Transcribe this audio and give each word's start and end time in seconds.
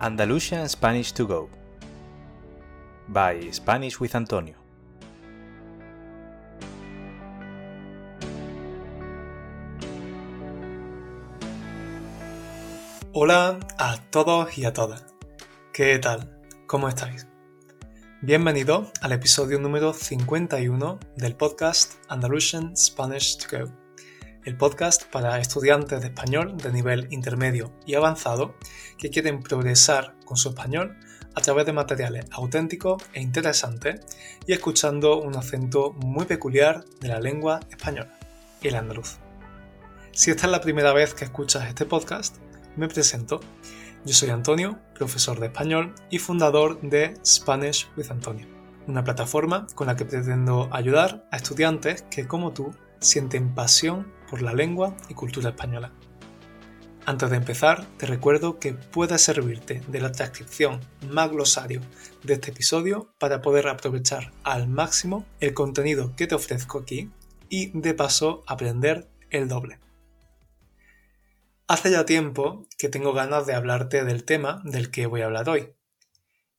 Andalusian 0.00 0.68
Spanish 0.68 1.12
to 1.12 1.26
Go 1.26 1.48
by 3.08 3.50
Spanish 3.52 3.98
with 3.98 4.14
Antonio. 4.14 4.54
Hola 13.12 13.58
a 13.78 13.96
todos 14.10 14.56
y 14.56 14.66
a 14.66 14.72
todas. 14.72 15.04
¿Qué 15.72 15.98
tal? 15.98 16.30
¿Cómo 16.68 16.88
estáis? 16.88 17.26
Bienvenido 18.22 18.92
al 19.00 19.10
episodio 19.10 19.58
número 19.58 19.92
51 19.92 21.00
del 21.16 21.34
podcast 21.34 21.94
Andalusian 22.08 22.76
Spanish 22.76 23.36
to 23.38 23.58
Go, 23.58 23.72
el 24.48 24.56
podcast 24.56 25.04
para 25.04 25.38
estudiantes 25.40 26.00
de 26.00 26.06
español 26.06 26.56
de 26.56 26.72
nivel 26.72 27.06
intermedio 27.10 27.70
y 27.84 27.96
avanzado 27.96 28.54
que 28.96 29.10
quieren 29.10 29.42
progresar 29.42 30.14
con 30.24 30.38
su 30.38 30.48
español 30.48 30.96
a 31.34 31.42
través 31.42 31.66
de 31.66 31.74
materiales 31.74 32.24
auténticos 32.30 33.02
e 33.12 33.20
interesantes 33.20 34.00
y 34.46 34.54
escuchando 34.54 35.20
un 35.20 35.36
acento 35.36 35.92
muy 35.92 36.24
peculiar 36.24 36.82
de 36.98 37.08
la 37.08 37.20
lengua 37.20 37.60
española, 37.68 38.18
el 38.62 38.74
andaluz. 38.74 39.18
Si 40.12 40.30
esta 40.30 40.46
es 40.46 40.52
la 40.52 40.62
primera 40.62 40.94
vez 40.94 41.12
que 41.12 41.26
escuchas 41.26 41.68
este 41.68 41.84
podcast, 41.84 42.38
me 42.74 42.88
presento. 42.88 43.40
Yo 44.06 44.14
soy 44.14 44.30
Antonio, 44.30 44.78
profesor 44.94 45.40
de 45.40 45.48
español 45.48 45.94
y 46.08 46.20
fundador 46.20 46.80
de 46.80 47.18
Spanish 47.22 47.86
with 47.98 48.10
Antonio, 48.10 48.46
una 48.86 49.04
plataforma 49.04 49.66
con 49.74 49.88
la 49.88 49.96
que 49.96 50.06
pretendo 50.06 50.70
ayudar 50.72 51.28
a 51.30 51.36
estudiantes 51.36 52.06
que, 52.10 52.26
como 52.26 52.54
tú, 52.54 52.74
sienten 53.00 53.54
pasión 53.54 54.12
por 54.30 54.42
la 54.42 54.52
lengua 54.52 54.96
y 55.08 55.14
cultura 55.14 55.50
española. 55.50 55.92
Antes 57.08 57.30
de 57.30 57.36
empezar, 57.36 57.86
te 57.96 58.04
recuerdo 58.04 58.58
que 58.58 58.74
puedes 58.74 59.22
servirte 59.22 59.80
de 59.88 60.00
la 60.00 60.12
transcripción 60.12 60.80
más 61.08 61.30
glosario 61.30 61.80
de 62.22 62.34
este 62.34 62.50
episodio 62.50 63.14
para 63.18 63.40
poder 63.40 63.66
aprovechar 63.68 64.32
al 64.44 64.68
máximo 64.68 65.24
el 65.40 65.54
contenido 65.54 66.14
que 66.16 66.26
te 66.26 66.34
ofrezco 66.34 66.80
aquí 66.80 67.10
y 67.48 67.70
de 67.78 67.94
paso 67.94 68.44
aprender 68.46 69.08
el 69.30 69.48
doble. 69.48 69.80
Hace 71.66 71.90
ya 71.90 72.04
tiempo 72.04 72.66
que 72.76 72.88
tengo 72.88 73.12
ganas 73.12 73.46
de 73.46 73.54
hablarte 73.54 74.04
del 74.04 74.24
tema 74.24 74.60
del 74.64 74.90
que 74.90 75.06
voy 75.06 75.22
a 75.22 75.26
hablar 75.26 75.48
hoy. 75.48 75.74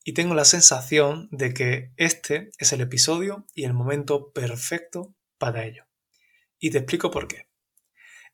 Y 0.04 0.14
tengo 0.14 0.34
la 0.34 0.46
sensación 0.46 1.28
de 1.32 1.54
que 1.54 1.92
este 1.98 2.50
es 2.58 2.74
el 2.74 2.82
episodio 2.82 3.46
y 3.54 3.66
el 3.66 3.74
momento 3.74 4.32
perfecto 4.32 5.14
para 5.38 5.66
ello. 5.66 5.89
Y 6.60 6.72
te 6.72 6.80
explico 6.80 7.10
por 7.10 7.28
qué. 7.28 7.50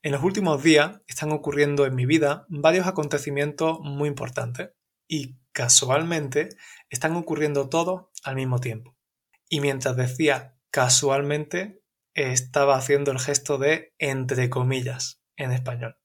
En 0.02 0.12
los 0.12 0.22
últimos 0.22 0.62
días 0.62 1.00
están 1.06 1.32
ocurriendo 1.32 1.86
en 1.86 1.94
mi 1.94 2.06
vida 2.06 2.46
varios 2.48 2.86
acontecimientos 2.86 3.78
muy 3.80 4.08
importantes 4.08 4.70
y 5.08 5.38
casualmente 5.52 6.50
están 6.90 7.16
ocurriendo 7.16 7.68
todos 7.68 8.08
al 8.22 8.36
mismo 8.36 8.60
tiempo. 8.60 8.96
Y 9.48 9.60
mientras 9.60 9.96
decía 9.96 10.58
casualmente, 10.70 11.82
estaba 12.14 12.76
haciendo 12.76 13.10
el 13.12 13.18
gesto 13.18 13.58
de 13.58 13.94
entre 13.98 14.50
comillas 14.50 15.22
en 15.36 15.52
español. 15.52 15.98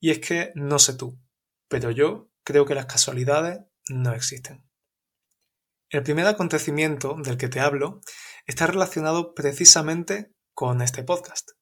Y 0.00 0.10
es 0.10 0.20
que 0.20 0.52
no 0.54 0.78
sé 0.78 0.94
tú, 0.94 1.20
pero 1.68 1.90
yo 1.90 2.30
creo 2.44 2.64
que 2.66 2.74
las 2.74 2.86
casualidades 2.86 3.60
no 3.88 4.12
existen. 4.12 4.64
El 5.90 6.02
primer 6.02 6.26
acontecimiento 6.26 7.16
del 7.22 7.36
que 7.36 7.48
te 7.48 7.60
hablo 7.60 8.00
está 8.46 8.66
relacionado 8.66 9.34
precisamente 9.34 10.34
con 10.58 10.82
este 10.82 11.04
podcast. 11.04 11.52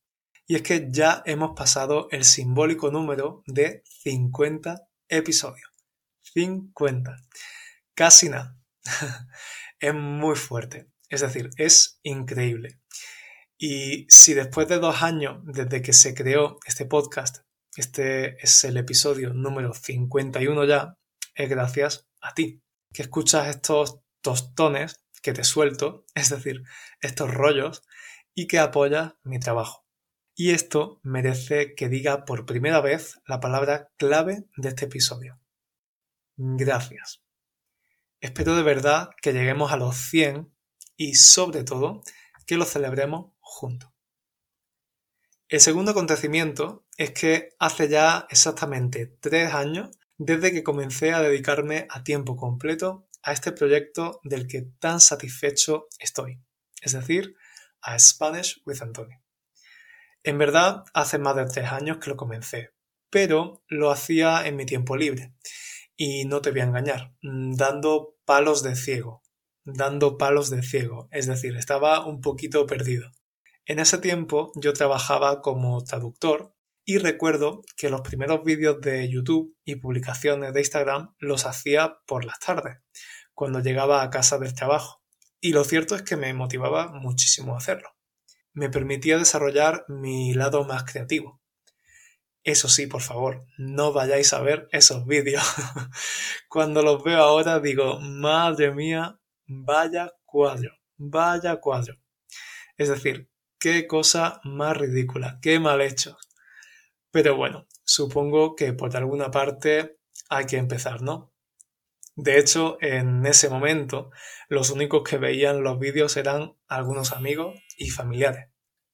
Y 0.46 0.54
es 0.54 0.62
que 0.62 0.86
ya 0.88 1.22
hemos 1.26 1.50
pasado 1.54 2.08
el 2.12 2.24
simbólico 2.24 2.90
número 2.90 3.42
de 3.46 3.82
50 3.84 4.88
episodios. 5.06 5.70
50. 6.22 7.14
Casi 7.94 8.30
nada. 8.30 8.58
es 9.80 9.92
muy 9.92 10.34
fuerte. 10.34 10.88
Es 11.10 11.20
decir, 11.20 11.50
es 11.58 12.00
increíble. 12.04 12.80
Y 13.58 14.06
si 14.08 14.32
después 14.32 14.66
de 14.66 14.78
dos 14.78 15.02
años 15.02 15.42
desde 15.44 15.82
que 15.82 15.92
se 15.92 16.14
creó 16.14 16.58
este 16.64 16.86
podcast 16.86 17.44
este 17.76 18.42
es 18.42 18.64
el 18.64 18.78
episodio 18.78 19.34
número 19.34 19.74
51 19.74 20.64
ya. 20.64 20.96
Es 21.34 21.50
gracias 21.50 22.08
a 22.22 22.32
ti, 22.32 22.62
que 22.94 23.02
escuchas 23.02 23.48
estos 23.48 24.00
tostones 24.22 25.02
que 25.20 25.34
te 25.34 25.44
suelto, 25.44 26.06
es 26.14 26.30
decir, 26.30 26.62
estos 27.02 27.30
rollos, 27.30 27.82
y 28.36 28.46
que 28.46 28.60
apoyas 28.60 29.14
mi 29.24 29.40
trabajo. 29.40 29.84
Y 30.36 30.50
esto 30.50 31.00
merece 31.02 31.74
que 31.74 31.88
diga 31.88 32.26
por 32.26 32.44
primera 32.44 32.82
vez 32.82 33.18
la 33.26 33.40
palabra 33.40 33.90
clave 33.96 34.44
de 34.58 34.68
este 34.68 34.84
episodio. 34.84 35.40
Gracias. 36.36 37.24
Espero 38.20 38.54
de 38.54 38.62
verdad 38.62 39.08
que 39.22 39.32
lleguemos 39.32 39.72
a 39.72 39.78
los 39.78 39.96
100 39.96 40.52
y 40.96 41.14
sobre 41.14 41.64
todo 41.64 42.02
que 42.46 42.58
lo 42.58 42.66
celebremos 42.66 43.32
juntos. 43.40 43.90
El 45.48 45.60
segundo 45.60 45.92
acontecimiento 45.92 46.86
es 46.98 47.12
que 47.12 47.50
hace 47.58 47.88
ya 47.88 48.26
exactamente 48.28 49.06
tres 49.06 49.54
años 49.54 49.98
desde 50.18 50.52
que 50.52 50.62
comencé 50.62 51.12
a 51.12 51.22
dedicarme 51.22 51.86
a 51.88 52.04
tiempo 52.04 52.36
completo 52.36 53.08
a 53.22 53.32
este 53.32 53.52
proyecto 53.52 54.20
del 54.24 54.46
que 54.46 54.62
tan 54.78 55.00
satisfecho 55.00 55.88
estoy, 55.98 56.42
es 56.82 56.92
decir, 56.92 57.36
a 57.86 57.98
Spanish 57.98 58.60
with 58.66 58.82
Antonio. 58.82 59.22
En 60.24 60.38
verdad, 60.38 60.84
hace 60.92 61.18
más 61.18 61.36
de 61.36 61.46
tres 61.46 61.70
años 61.70 61.98
que 61.98 62.10
lo 62.10 62.16
comencé, 62.16 62.72
pero 63.10 63.62
lo 63.68 63.90
hacía 63.90 64.46
en 64.46 64.56
mi 64.56 64.66
tiempo 64.66 64.96
libre. 64.96 65.32
Y 65.96 66.24
no 66.24 66.42
te 66.42 66.50
voy 66.50 66.60
a 66.60 66.64
engañar, 66.64 67.14
dando 67.22 68.16
palos 68.24 68.62
de 68.64 68.74
ciego, 68.74 69.22
dando 69.64 70.18
palos 70.18 70.50
de 70.50 70.62
ciego, 70.62 71.08
es 71.12 71.26
decir, 71.26 71.56
estaba 71.56 72.04
un 72.04 72.20
poquito 72.20 72.66
perdido. 72.66 73.12
En 73.64 73.78
ese 73.78 73.98
tiempo 73.98 74.52
yo 74.56 74.72
trabajaba 74.72 75.40
como 75.40 75.82
traductor 75.84 76.54
y 76.84 76.98
recuerdo 76.98 77.62
que 77.76 77.88
los 77.88 78.00
primeros 78.00 78.44
vídeos 78.44 78.80
de 78.80 79.08
YouTube 79.08 79.56
y 79.64 79.76
publicaciones 79.76 80.52
de 80.52 80.60
Instagram 80.60 81.14
los 81.18 81.46
hacía 81.46 81.98
por 82.06 82.24
las 82.24 82.40
tardes, 82.40 82.78
cuando 83.32 83.60
llegaba 83.60 84.02
a 84.02 84.10
casa 84.10 84.38
del 84.38 84.54
trabajo. 84.54 85.05
Y 85.40 85.52
lo 85.52 85.64
cierto 85.64 85.94
es 85.94 86.02
que 86.02 86.16
me 86.16 86.32
motivaba 86.32 86.88
muchísimo 86.92 87.56
hacerlo. 87.56 87.90
Me 88.52 88.70
permitía 88.70 89.18
desarrollar 89.18 89.84
mi 89.88 90.34
lado 90.34 90.64
más 90.64 90.84
creativo. 90.84 91.40
Eso 92.42 92.68
sí, 92.68 92.86
por 92.86 93.02
favor, 93.02 93.44
no 93.58 93.92
vayáis 93.92 94.32
a 94.32 94.40
ver 94.40 94.68
esos 94.70 95.06
vídeos. 95.06 95.44
Cuando 96.48 96.82
los 96.82 97.02
veo 97.02 97.18
ahora 97.18 97.60
digo, 97.60 98.00
madre 98.00 98.72
mía, 98.72 99.18
vaya 99.46 100.12
cuadro, 100.24 100.70
vaya 100.96 101.56
cuadro. 101.56 101.96
Es 102.76 102.88
decir, 102.88 103.28
Qué 103.58 103.86
cosa 103.86 104.40
más 104.44 104.76
ridícula, 104.76 105.38
qué 105.40 105.58
mal 105.58 105.80
hecho. 105.80 106.18
Pero 107.10 107.36
bueno, 107.36 107.66
supongo 107.84 108.54
que 108.54 108.74
por 108.74 108.94
alguna 108.96 109.30
parte 109.30 109.98
hay 110.28 110.44
que 110.44 110.58
empezar, 110.58 111.00
¿no? 111.00 111.32
De 112.16 112.38
hecho, 112.38 112.78
en 112.80 113.26
ese 113.26 113.50
momento, 113.50 114.10
los 114.48 114.70
únicos 114.70 115.02
que 115.04 115.18
veían 115.18 115.62
los 115.62 115.78
vídeos 115.78 116.16
eran 116.16 116.56
algunos 116.66 117.12
amigos 117.12 117.54
y 117.76 117.90
familiares. 117.90 118.48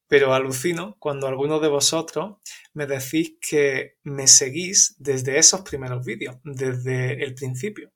Pero 0.08 0.34
alucino 0.34 0.96
cuando 0.98 1.28
algunos 1.28 1.62
de 1.62 1.68
vosotros 1.68 2.38
me 2.74 2.86
decís 2.86 3.36
que 3.40 3.96
me 4.02 4.26
seguís 4.26 4.96
desde 4.98 5.38
esos 5.38 5.62
primeros 5.62 6.04
vídeos, 6.04 6.36
desde 6.42 7.22
el 7.24 7.34
principio. 7.34 7.92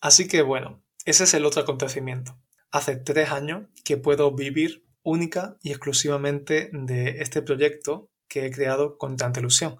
Así 0.00 0.28
que 0.28 0.42
bueno, 0.42 0.84
ese 1.04 1.24
es 1.24 1.34
el 1.34 1.44
otro 1.44 1.62
acontecimiento. 1.62 2.38
Hace 2.70 2.96
tres 2.96 3.30
años 3.30 3.68
que 3.84 3.96
puedo 3.96 4.30
vivir 4.36 4.86
única 5.02 5.58
y 5.62 5.70
exclusivamente 5.70 6.70
de 6.72 7.20
este 7.22 7.42
proyecto 7.42 8.08
que 8.28 8.46
he 8.46 8.52
creado 8.52 8.98
con 8.98 9.16
tanta 9.16 9.40
ilusión. 9.40 9.78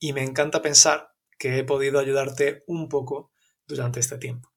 Y 0.00 0.12
me 0.12 0.24
encanta 0.24 0.60
pensar 0.60 1.14
que 1.38 1.58
he 1.58 1.64
podido 1.64 2.00
ayudarte 2.00 2.64
un 2.66 2.88
poco 2.88 3.30
durante 3.68 4.00
este 4.00 4.18
tiempo. 4.18 4.52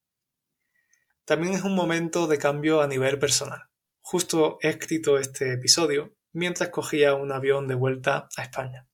También 1.25 1.53
es 1.53 1.63
un 1.63 1.75
momento 1.75 2.25
de 2.27 2.37
cambio 2.37 2.81
a 2.81 2.87
nivel 2.87 3.19
personal. 3.19 3.69
Justo 4.01 4.57
he 4.61 4.69
escrito 4.69 5.19
este 5.19 5.53
episodio 5.53 6.15
mientras 6.33 6.69
cogía 6.69 7.13
un 7.13 7.31
avión 7.31 7.67
de 7.67 7.75
vuelta 7.75 8.27
a 8.35 8.43
España. 8.43 8.87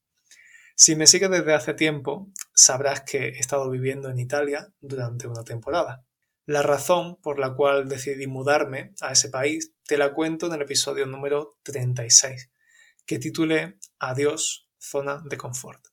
Si 0.75 0.95
me 0.95 1.07
sigues 1.07 1.31
desde 1.31 1.53
hace 1.53 1.73
tiempo, 1.73 2.29
sabrás 2.53 3.01
que 3.01 3.29
he 3.29 3.39
estado 3.39 3.69
viviendo 3.69 4.09
en 4.09 4.19
Italia 4.19 4.73
durante 4.79 5.27
una 5.27 5.43
temporada. 5.43 6.03
La 6.45 6.61
razón 6.61 7.17
por 7.21 7.39
la 7.39 7.55
cual 7.55 7.89
decidí 7.89 8.27
mudarme 8.27 8.93
a 9.01 9.13
ese 9.13 9.29
país 9.29 9.73
te 9.85 9.97
la 9.97 10.13
cuento 10.13 10.47
en 10.47 10.53
el 10.53 10.61
episodio 10.61 11.05
número 11.05 11.57
36, 11.63 12.51
que 13.05 13.19
titulé 13.19 13.79
Adiós, 13.99 14.69
zona 14.77 15.21
de 15.25 15.37
confort. 15.37 15.83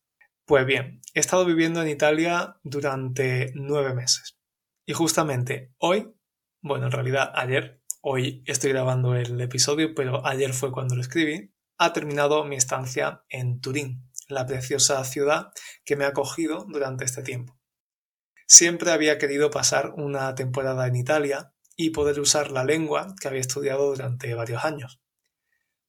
Pues 0.47 0.67
bien, 0.67 1.01
he 1.15 1.21
estado 1.21 1.47
viviendo 1.47 1.81
en 1.81 1.89
Italia 1.89 2.61
durante 2.63 3.53
nueve 3.55 3.95
meses. 3.95 4.37
Y 4.85 4.93
justamente 4.93 5.73
hoy, 5.79 6.15
bueno, 6.61 6.85
en 6.87 6.93
realidad 6.93 7.33
ayer, 7.35 7.81
hoy 8.03 8.43
estoy 8.47 8.73
grabando 8.73 9.15
el 9.15 9.41
episodio, 9.41 9.95
pero 9.95 10.27
ayer 10.27 10.53
fue 10.53 10.71
cuando 10.71 10.97
lo 10.97 11.01
escribí, 11.01 11.55
ha 11.79 11.95
terminado 11.95 12.45
mi 12.45 12.57
estancia 12.57 13.25
en 13.31 13.63
Turín, 13.63 14.11
la 14.29 14.45
preciosa 14.47 15.03
ciudad 15.05 15.51
que 15.83 15.97
me 15.97 16.05
ha 16.05 16.09
acogido 16.09 16.67
durante 16.69 17.07
este 17.07 17.23
tiempo. 17.23 17.59
Siempre 18.47 18.91
había 18.91 19.17
querido 19.17 19.51
pasar 19.51 19.95
una 19.97 20.35
temporada 20.35 20.87
en 20.87 20.97
Italia 20.97 21.55
y 21.75 21.91
poder 21.91 22.21
usar 22.21 22.51
la 22.51 22.65
lengua 22.65 23.15
que 23.19 23.29
había 23.29 23.41
estudiado 23.41 23.87
durante 23.87 24.35
varios 24.35 24.63
años. 24.63 25.01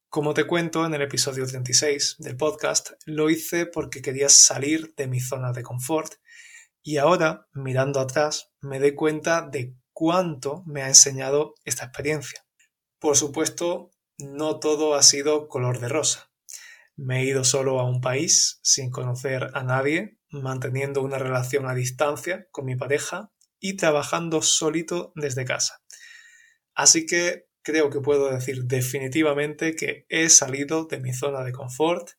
Como 0.08 0.34
te 0.34 0.44
cuento 0.44 0.86
en 0.86 0.94
el 0.94 1.02
episodio 1.02 1.46
36 1.46 2.16
del 2.20 2.36
podcast, 2.36 2.92
lo 3.04 3.28
hice 3.28 3.66
porque 3.66 4.00
quería 4.00 4.28
salir 4.28 4.94
de 4.96 5.08
mi 5.08 5.20
zona 5.20 5.52
de 5.52 5.62
confort 5.62 6.14
y 6.82 6.98
ahora, 6.98 7.48
mirando 7.52 8.00
atrás, 8.00 8.52
me 8.60 8.78
doy 8.78 8.94
cuenta 8.94 9.42
de 9.42 9.74
cuánto 9.92 10.62
me 10.64 10.82
ha 10.82 10.88
enseñado 10.88 11.54
esta 11.64 11.86
experiencia. 11.86 12.46
Por 13.00 13.16
supuesto, 13.16 13.90
no 14.16 14.60
todo 14.60 14.94
ha 14.94 15.02
sido 15.02 15.48
color 15.48 15.80
de 15.80 15.88
rosa. 15.88 16.30
Me 16.94 17.20
he 17.20 17.24
ido 17.24 17.44
solo 17.44 17.80
a 17.80 17.84
un 17.84 18.00
país 18.00 18.60
sin 18.62 18.90
conocer 18.90 19.50
a 19.54 19.64
nadie, 19.64 20.18
manteniendo 20.30 21.02
una 21.02 21.18
relación 21.18 21.66
a 21.66 21.74
distancia 21.74 22.46
con 22.52 22.64
mi 22.64 22.76
pareja 22.76 23.32
y 23.58 23.76
trabajando 23.76 24.40
solito 24.40 25.12
desde 25.16 25.44
casa. 25.44 25.82
Así 26.74 27.06
que 27.06 27.45
creo 27.66 27.90
que 27.90 28.00
puedo 28.00 28.30
decir 28.30 28.64
definitivamente 28.64 29.74
que 29.74 30.06
he 30.08 30.30
salido 30.30 30.86
de 30.86 31.00
mi 31.00 31.12
zona 31.12 31.42
de 31.42 31.52
confort 31.52 32.10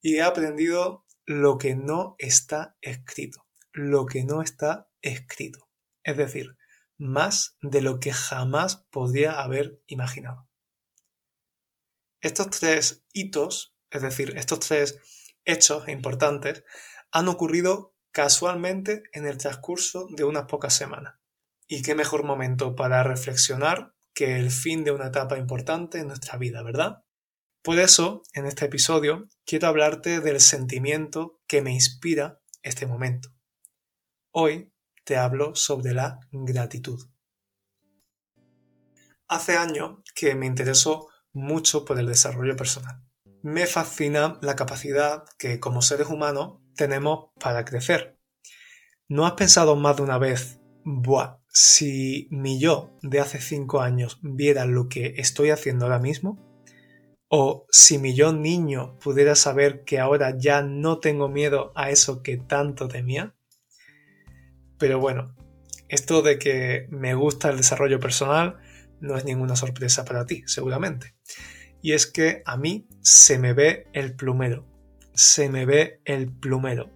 y 0.00 0.16
he 0.16 0.22
aprendido 0.22 1.06
lo 1.24 1.58
que 1.58 1.74
no 1.74 2.14
está 2.18 2.76
escrito 2.82 3.50
lo 3.72 4.06
que 4.06 4.24
no 4.24 4.42
está 4.42 4.88
escrito. 5.02 5.68
Es 6.02 6.16
decir, 6.16 6.56
más 6.98 7.56
de 7.62 7.82
lo 7.82 8.00
que 8.00 8.12
jamás 8.12 8.86
podría 8.90 9.40
haber 9.40 9.82
imaginado. 9.86 10.48
Estos 12.20 12.50
tres 12.50 13.04
hitos, 13.12 13.74
es 13.90 14.02
decir, 14.02 14.36
estos 14.36 14.60
tres 14.60 15.00
hechos 15.44 15.88
importantes, 15.88 16.64
han 17.10 17.28
ocurrido 17.28 17.96
casualmente 18.12 19.04
en 19.12 19.26
el 19.26 19.38
transcurso 19.38 20.06
de 20.10 20.24
unas 20.24 20.44
pocas 20.44 20.74
semanas. 20.74 21.14
Y 21.66 21.82
qué 21.82 21.94
mejor 21.94 22.24
momento 22.24 22.74
para 22.74 23.02
reflexionar 23.02 23.94
que 24.20 24.36
el 24.36 24.50
fin 24.50 24.84
de 24.84 24.90
una 24.90 25.06
etapa 25.06 25.38
importante 25.38 25.98
en 25.98 26.08
nuestra 26.08 26.36
vida, 26.36 26.62
¿verdad? 26.62 27.02
Por 27.62 27.78
eso, 27.78 28.22
en 28.34 28.44
este 28.44 28.66
episodio, 28.66 29.26
quiero 29.46 29.68
hablarte 29.68 30.20
del 30.20 30.40
sentimiento 30.40 31.40
que 31.46 31.62
me 31.62 31.72
inspira 31.72 32.38
este 32.62 32.84
momento. 32.84 33.30
Hoy 34.30 34.74
te 35.04 35.16
hablo 35.16 35.54
sobre 35.54 35.94
la 35.94 36.20
gratitud. 36.32 37.02
Hace 39.26 39.56
años 39.56 40.00
que 40.14 40.34
me 40.34 40.44
interesó 40.44 41.08
mucho 41.32 41.86
por 41.86 41.98
el 41.98 42.06
desarrollo 42.06 42.56
personal. 42.56 43.02
Me 43.40 43.66
fascina 43.66 44.38
la 44.42 44.54
capacidad 44.54 45.24
que 45.38 45.60
como 45.60 45.80
seres 45.80 46.08
humanos 46.08 46.58
tenemos 46.76 47.30
para 47.40 47.64
crecer. 47.64 48.20
¿No 49.08 49.24
has 49.24 49.32
pensado 49.32 49.76
más 49.76 49.96
de 49.96 50.02
una 50.02 50.18
vez, 50.18 50.60
buah, 50.84 51.39
si 51.52 52.28
mi 52.30 52.58
yo 52.60 52.96
de 53.02 53.20
hace 53.20 53.40
cinco 53.40 53.80
años 53.80 54.18
viera 54.22 54.66
lo 54.66 54.88
que 54.88 55.14
estoy 55.16 55.50
haciendo 55.50 55.84
ahora 55.84 55.98
mismo? 55.98 56.38
¿O 57.28 57.66
si 57.70 57.98
mi 57.98 58.14
yo 58.14 58.32
niño 58.32 58.98
pudiera 58.98 59.36
saber 59.36 59.84
que 59.84 60.00
ahora 60.00 60.36
ya 60.36 60.62
no 60.62 60.98
tengo 60.98 61.28
miedo 61.28 61.72
a 61.76 61.90
eso 61.90 62.22
que 62.22 62.36
tanto 62.36 62.88
temía? 62.88 63.34
Pero 64.78 64.98
bueno, 64.98 65.36
esto 65.88 66.22
de 66.22 66.38
que 66.38 66.86
me 66.90 67.14
gusta 67.14 67.50
el 67.50 67.58
desarrollo 67.58 68.00
personal 68.00 68.58
no 69.00 69.16
es 69.16 69.24
ninguna 69.24 69.56
sorpresa 69.56 70.04
para 70.04 70.26
ti, 70.26 70.42
seguramente. 70.46 71.14
Y 71.82 71.92
es 71.92 72.06
que 72.06 72.42
a 72.46 72.56
mí 72.56 72.88
se 73.00 73.38
me 73.38 73.52
ve 73.52 73.88
el 73.92 74.14
plumero. 74.14 74.66
Se 75.14 75.48
me 75.48 75.66
ve 75.66 76.00
el 76.04 76.32
plumero. 76.32 76.90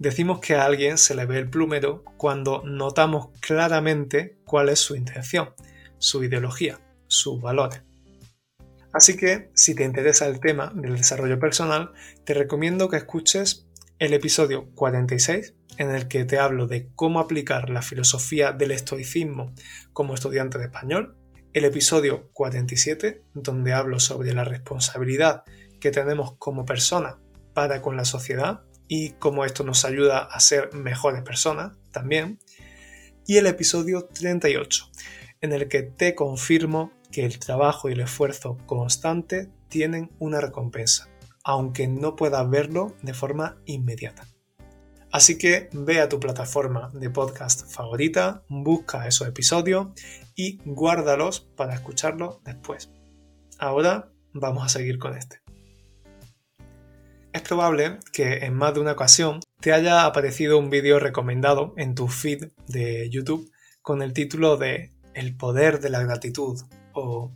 Decimos 0.00 0.40
que 0.40 0.54
a 0.54 0.64
alguien 0.64 0.96
se 0.96 1.14
le 1.14 1.26
ve 1.26 1.36
el 1.36 1.50
plumero 1.50 2.02
cuando 2.16 2.62
notamos 2.64 3.28
claramente 3.38 4.38
cuál 4.46 4.70
es 4.70 4.78
su 4.78 4.96
intención, 4.96 5.50
su 5.98 6.24
ideología, 6.24 6.80
sus 7.06 7.38
valores. 7.38 7.82
Así 8.94 9.14
que, 9.14 9.50
si 9.54 9.74
te 9.74 9.84
interesa 9.84 10.26
el 10.26 10.40
tema 10.40 10.72
del 10.74 10.96
desarrollo 10.96 11.38
personal, 11.38 11.92
te 12.24 12.32
recomiendo 12.32 12.88
que 12.88 12.96
escuches 12.96 13.68
el 13.98 14.14
episodio 14.14 14.70
46 14.74 15.54
en 15.76 15.90
el 15.90 16.08
que 16.08 16.24
te 16.24 16.38
hablo 16.38 16.66
de 16.66 16.88
cómo 16.94 17.20
aplicar 17.20 17.68
la 17.68 17.82
filosofía 17.82 18.52
del 18.52 18.70
estoicismo 18.70 19.52
como 19.92 20.14
estudiante 20.14 20.56
de 20.56 20.64
español, 20.64 21.18
el 21.52 21.66
episodio 21.66 22.30
47, 22.32 23.22
donde 23.34 23.74
hablo 23.74 24.00
sobre 24.00 24.32
la 24.32 24.44
responsabilidad 24.44 25.42
que 25.78 25.90
tenemos 25.90 26.38
como 26.38 26.64
persona 26.64 27.18
para 27.52 27.82
con 27.82 27.98
la 27.98 28.06
sociedad 28.06 28.62
y 28.90 29.10
cómo 29.10 29.44
esto 29.44 29.62
nos 29.62 29.84
ayuda 29.84 30.18
a 30.18 30.40
ser 30.40 30.74
mejores 30.74 31.22
personas 31.22 31.78
también, 31.92 32.40
y 33.24 33.36
el 33.36 33.46
episodio 33.46 34.06
38, 34.12 34.90
en 35.42 35.52
el 35.52 35.68
que 35.68 35.84
te 35.84 36.16
confirmo 36.16 36.92
que 37.12 37.24
el 37.24 37.38
trabajo 37.38 37.88
y 37.88 37.92
el 37.92 38.00
esfuerzo 38.00 38.58
constante 38.66 39.48
tienen 39.68 40.10
una 40.18 40.40
recompensa, 40.40 41.08
aunque 41.44 41.86
no 41.86 42.16
puedas 42.16 42.50
verlo 42.50 42.96
de 43.02 43.14
forma 43.14 43.62
inmediata. 43.64 44.26
Así 45.12 45.38
que 45.38 45.68
ve 45.72 46.00
a 46.00 46.08
tu 46.08 46.18
plataforma 46.18 46.90
de 46.92 47.10
podcast 47.10 47.72
favorita, 47.72 48.42
busca 48.48 49.06
esos 49.06 49.28
episodios 49.28 49.86
y 50.34 50.58
guárdalos 50.64 51.40
para 51.56 51.74
escucharlos 51.74 52.42
después. 52.42 52.90
Ahora 53.56 54.10
vamos 54.32 54.64
a 54.64 54.68
seguir 54.68 54.98
con 54.98 55.16
este. 55.16 55.40
Es 57.32 57.42
probable 57.42 57.98
que 58.12 58.44
en 58.44 58.54
más 58.54 58.74
de 58.74 58.80
una 58.80 58.92
ocasión 58.92 59.40
te 59.60 59.72
haya 59.72 60.04
aparecido 60.04 60.58
un 60.58 60.70
vídeo 60.70 60.98
recomendado 60.98 61.74
en 61.76 61.94
tu 61.94 62.08
feed 62.08 62.48
de 62.66 63.08
YouTube 63.10 63.50
con 63.82 64.02
el 64.02 64.12
título 64.12 64.56
de 64.56 64.92
El 65.14 65.36
poder 65.36 65.80
de 65.80 65.90
la 65.90 66.02
gratitud 66.02 66.60
o 66.92 67.32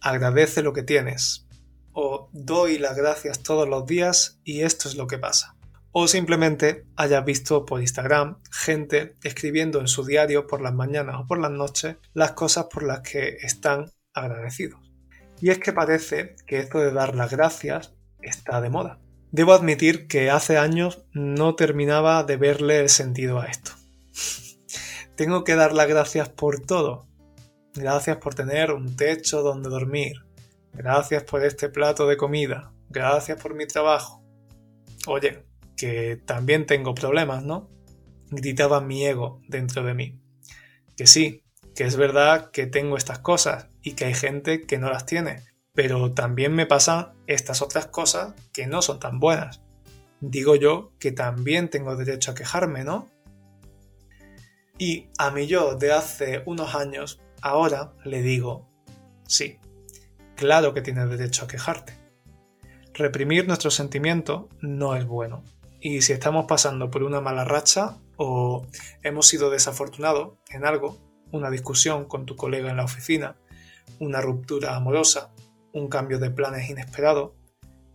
Agradece 0.00 0.62
lo 0.62 0.72
que 0.72 0.82
tienes 0.82 1.46
o 1.92 2.28
Doy 2.32 2.78
las 2.78 2.96
gracias 2.96 3.42
todos 3.42 3.68
los 3.68 3.86
días 3.86 4.40
y 4.44 4.62
esto 4.62 4.88
es 4.88 4.96
lo 4.96 5.06
que 5.06 5.18
pasa 5.18 5.56
o 5.98 6.06
simplemente 6.08 6.84
hayas 6.96 7.24
visto 7.24 7.64
por 7.64 7.80
Instagram 7.80 8.36
gente 8.50 9.14
escribiendo 9.22 9.80
en 9.80 9.88
su 9.88 10.04
diario 10.04 10.46
por 10.46 10.60
las 10.60 10.74
mañanas 10.74 11.16
o 11.20 11.26
por 11.26 11.38
las 11.38 11.50
noches 11.50 11.96
las 12.12 12.32
cosas 12.32 12.66
por 12.70 12.82
las 12.82 13.00
que 13.00 13.38
están 13.40 13.86
agradecidos. 14.12 14.78
Y 15.40 15.48
es 15.48 15.58
que 15.58 15.72
parece 15.72 16.36
que 16.46 16.58
esto 16.58 16.80
de 16.80 16.92
dar 16.92 17.14
las 17.14 17.30
gracias 17.30 17.94
está 18.20 18.60
de 18.60 18.68
moda. 18.68 18.98
Debo 19.36 19.52
admitir 19.52 20.06
que 20.06 20.30
hace 20.30 20.56
años 20.56 21.04
no 21.12 21.56
terminaba 21.56 22.24
de 22.24 22.38
verle 22.38 22.80
el 22.80 22.88
sentido 22.88 23.38
a 23.38 23.44
esto. 23.44 23.72
Tengo 25.14 25.44
que 25.44 25.56
dar 25.56 25.74
las 25.74 25.86
gracias 25.88 26.30
por 26.30 26.60
todo. 26.60 27.06
Gracias 27.74 28.16
por 28.16 28.34
tener 28.34 28.72
un 28.72 28.96
techo 28.96 29.42
donde 29.42 29.68
dormir. 29.68 30.24
Gracias 30.72 31.22
por 31.24 31.44
este 31.44 31.68
plato 31.68 32.06
de 32.06 32.16
comida. 32.16 32.72
Gracias 32.88 33.38
por 33.38 33.54
mi 33.54 33.66
trabajo. 33.66 34.24
Oye, 35.06 35.44
que 35.76 36.16
también 36.24 36.64
tengo 36.64 36.94
problemas, 36.94 37.44
¿no? 37.44 37.68
Gritaba 38.30 38.80
mi 38.80 39.04
ego 39.04 39.42
dentro 39.48 39.84
de 39.84 39.92
mí. 39.92 40.18
Que 40.96 41.06
sí, 41.06 41.44
que 41.74 41.84
es 41.84 41.96
verdad 41.96 42.50
que 42.52 42.66
tengo 42.66 42.96
estas 42.96 43.18
cosas 43.18 43.68
y 43.82 43.92
que 43.92 44.06
hay 44.06 44.14
gente 44.14 44.62
que 44.62 44.78
no 44.78 44.88
las 44.88 45.04
tiene, 45.04 45.44
pero 45.76 46.12
también 46.12 46.54
me 46.54 46.66
pasan 46.66 47.12
estas 47.26 47.62
otras 47.62 47.86
cosas 47.86 48.34
que 48.52 48.66
no 48.66 48.82
son 48.82 48.98
tan 48.98 49.20
buenas. 49.20 49.60
Digo 50.20 50.56
yo 50.56 50.92
que 50.98 51.12
también 51.12 51.68
tengo 51.68 51.94
derecho 51.94 52.32
a 52.32 52.34
quejarme, 52.34 52.82
¿no? 52.82 53.08
Y 54.78 55.10
a 55.18 55.30
mi 55.30 55.46
yo 55.46 55.76
de 55.76 55.92
hace 55.92 56.42
unos 56.46 56.74
años, 56.74 57.20
ahora 57.42 57.92
le 58.04 58.22
digo, 58.22 58.66
sí, 59.28 59.58
claro 60.34 60.72
que 60.72 60.80
tienes 60.80 61.08
derecho 61.10 61.44
a 61.44 61.48
quejarte. 61.48 61.94
Reprimir 62.94 63.46
nuestros 63.46 63.74
sentimientos 63.74 64.46
no 64.60 64.96
es 64.96 65.06
bueno, 65.06 65.44
y 65.80 66.00
si 66.00 66.14
estamos 66.14 66.46
pasando 66.46 66.90
por 66.90 67.02
una 67.02 67.20
mala 67.20 67.44
racha 67.44 67.98
o 68.16 68.66
hemos 69.02 69.26
sido 69.28 69.50
desafortunados 69.50 70.38
en 70.48 70.64
algo, 70.64 70.98
una 71.32 71.50
discusión 71.50 72.06
con 72.06 72.24
tu 72.24 72.34
colega 72.34 72.70
en 72.70 72.78
la 72.78 72.84
oficina, 72.84 73.36
una 74.00 74.22
ruptura 74.22 74.74
amorosa, 74.74 75.32
un 75.76 75.88
cambio 75.88 76.18
de 76.18 76.30
planes 76.30 76.70
inesperado, 76.70 77.36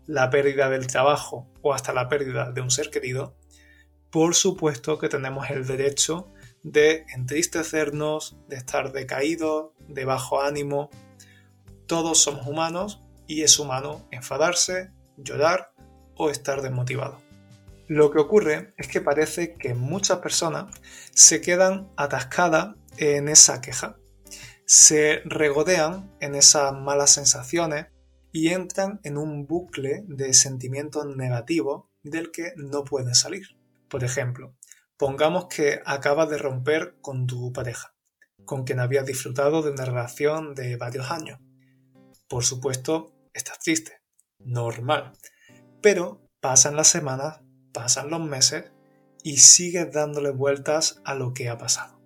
la 0.06 0.30
pérdida 0.30 0.70
del 0.70 0.86
trabajo 0.86 1.48
o 1.64 1.74
hasta 1.74 1.94
la 1.94 2.08
pérdida 2.08 2.52
de 2.52 2.62
un 2.62 2.70
ser 2.70 2.92
querido, 2.92 3.36
por 4.12 4.36
supuesto 4.36 5.00
que 5.00 5.10
tenemos 5.10 5.50
el 5.50 5.66
derecho 5.66 6.28
de 6.62 7.06
entristecernos, 7.16 8.38
de 8.48 8.58
estar 8.58 8.92
decaídos, 8.92 9.72
de 9.88 10.06
bajo 10.06 10.42
ánimo. 10.42 10.92
Todos 11.88 12.20
somos 12.20 12.46
humanos 12.46 13.02
y 13.26 13.42
es 13.42 13.58
humano 13.58 14.08
enfadarse, 14.12 14.92
llorar 15.18 15.74
o 16.16 16.30
estar 16.30 16.62
desmotivado. 16.62 17.20
Lo 17.88 18.12
que 18.12 18.20
ocurre 18.20 18.74
es 18.78 18.88
que 18.88 19.02
parece 19.02 19.56
que 19.56 19.74
muchas 19.74 20.20
personas 20.20 20.76
se 21.16 21.42
quedan 21.42 21.90
atascadas 21.98 22.76
en 22.98 23.28
esa 23.28 23.60
queja, 23.60 23.98
se 24.66 25.22
regodean 25.26 26.16
en 26.20 26.36
esas 26.36 26.74
malas 26.74 27.12
sensaciones 27.12 27.88
y 28.32 28.50
entran 28.50 29.00
en 29.04 29.18
un 29.18 29.46
bucle 29.46 30.04
de 30.08 30.34
sentimientos 30.34 31.06
negativos 31.06 31.86
del 32.04 32.32
que 32.32 32.54
no 32.56 32.84
pueden 32.84 33.16
salir. 33.16 33.58
Por 33.90 34.04
ejemplo, 34.04 34.56
Pongamos 35.02 35.46
que 35.48 35.82
acabas 35.84 36.30
de 36.30 36.38
romper 36.38 36.98
con 37.02 37.26
tu 37.26 37.52
pareja, 37.52 37.96
con 38.46 38.66
quien 38.66 38.80
habías 38.80 39.04
disfrutado 39.04 39.64
de 39.64 39.72
una 39.72 39.84
relación 39.84 40.54
de 40.54 40.76
varios 40.76 41.10
años. 41.10 41.40
Por 42.30 42.44
supuesto, 42.44 43.12
estás 43.34 43.58
triste, 43.58 44.04
normal. 44.38 45.14
Pero 45.82 46.30
pasan 46.40 46.76
las 46.76 46.88
semanas, 46.88 47.40
pasan 47.74 48.12
los 48.12 48.22
meses 48.22 48.74
y 49.24 49.38
sigues 49.38 49.92
dándole 49.92 50.30
vueltas 50.30 51.02
a 51.04 51.16
lo 51.16 51.34
que 51.34 51.50
ha 51.50 51.58
pasado. 51.58 52.00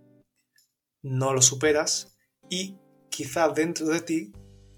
No 1.02 1.34
lo 1.34 1.42
superas 1.42 2.15
y 2.50 2.78
quizás 3.10 3.54
dentro 3.56 3.88
de 3.88 4.02
ti 4.02 4.34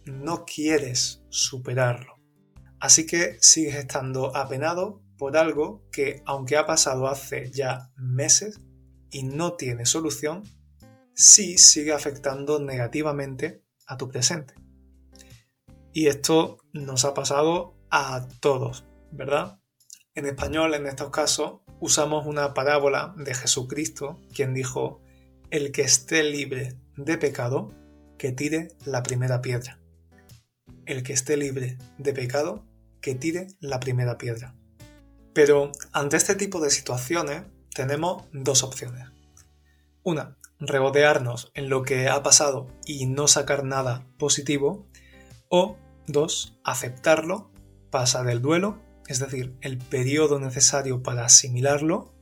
no 0.05 0.45
quieres 0.45 1.23
superarlo. 1.29 2.15
Así 2.79 3.05
que 3.05 3.37
sigues 3.41 3.75
estando 3.75 4.35
apenado 4.35 5.01
por 5.17 5.35
algo 5.35 5.83
que, 5.91 6.21
aunque 6.25 6.57
ha 6.57 6.65
pasado 6.65 7.07
hace 7.07 7.51
ya 7.51 7.91
meses 7.97 8.61
y 9.09 9.23
no 9.23 9.53
tiene 9.53 9.85
solución, 9.85 10.43
sí 11.13 11.57
sigue 11.57 11.93
afectando 11.93 12.59
negativamente 12.59 13.63
a 13.87 13.97
tu 13.97 14.07
presente. 14.07 14.53
Y 15.91 16.07
esto 16.07 16.59
nos 16.73 17.05
ha 17.05 17.15
pasado 17.15 17.75
a 17.89 18.27
todos, 18.39 18.85
¿verdad? 19.11 19.59
En 20.13 20.27
español, 20.27 20.75
en 20.75 20.85
estos 20.85 21.09
casos, 21.09 21.61
usamos 21.79 22.27
una 22.27 22.53
parábola 22.53 23.15
de 23.17 23.33
Jesucristo, 23.33 24.19
quien 24.33 24.53
dijo, 24.53 25.01
el 25.49 25.71
que 25.71 25.81
esté 25.81 26.23
libre 26.23 26.77
de 26.97 27.17
pecado, 27.17 27.71
que 28.17 28.31
tire 28.31 28.69
la 28.85 29.03
primera 29.03 29.41
piedra. 29.41 29.79
El 30.85 31.03
que 31.03 31.13
esté 31.13 31.37
libre 31.37 31.77
de 31.97 32.13
pecado, 32.13 32.65
que 33.01 33.15
tire 33.15 33.47
la 33.59 33.79
primera 33.79 34.17
piedra. 34.17 34.55
Pero 35.33 35.71
ante 35.91 36.17
este 36.17 36.35
tipo 36.35 36.59
de 36.59 36.71
situaciones 36.71 37.43
tenemos 37.73 38.23
dos 38.33 38.63
opciones. 38.63 39.07
Una, 40.03 40.37
rebodearnos 40.59 41.51
en 41.53 41.69
lo 41.69 41.83
que 41.83 42.09
ha 42.09 42.23
pasado 42.23 42.67
y 42.85 43.05
no 43.05 43.27
sacar 43.27 43.63
nada 43.63 44.07
positivo. 44.17 44.87
O 45.49 45.77
dos, 46.07 46.57
aceptarlo, 46.63 47.51
pasar 47.91 48.29
el 48.29 48.41
duelo, 48.41 48.81
es 49.07 49.19
decir, 49.19 49.55
el 49.61 49.77
periodo 49.77 50.39
necesario 50.39 51.03
para 51.03 51.25
asimilarlo, 51.25 52.13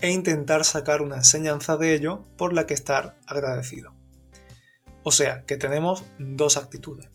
e 0.00 0.10
intentar 0.10 0.64
sacar 0.64 1.00
una 1.00 1.16
enseñanza 1.16 1.76
de 1.76 1.94
ello 1.94 2.22
por 2.36 2.52
la 2.52 2.66
que 2.66 2.74
estar 2.74 3.18
agradecido. 3.26 3.95
O 5.08 5.12
sea, 5.12 5.44
que 5.44 5.56
tenemos 5.56 6.02
dos 6.18 6.56
actitudes, 6.56 7.10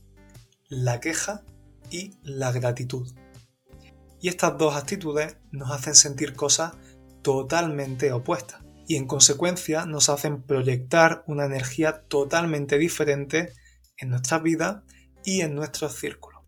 la 0.69 1.01
queja 1.01 1.43
y 1.89 2.13
la 2.23 2.53
gratitud. 2.53 3.13
Y 4.21 4.29
estas 4.29 4.57
dos 4.57 4.77
actitudes 4.77 5.35
nos 5.51 5.71
hacen 5.71 5.95
sentir 5.95 6.33
cosas 6.33 6.71
totalmente 7.21 8.13
opuestas 8.13 8.61
y 8.87 8.95
en 8.95 9.07
consecuencia 9.07 9.85
nos 9.85 10.07
hacen 10.07 10.41
proyectar 10.41 11.25
una 11.27 11.43
energía 11.43 12.03
totalmente 12.03 12.77
diferente 12.77 13.51
en 13.97 14.11
nuestra 14.11 14.39
vida 14.39 14.85
y 15.25 15.41
en 15.41 15.53
nuestros 15.53 15.93
círculos. 15.93 16.43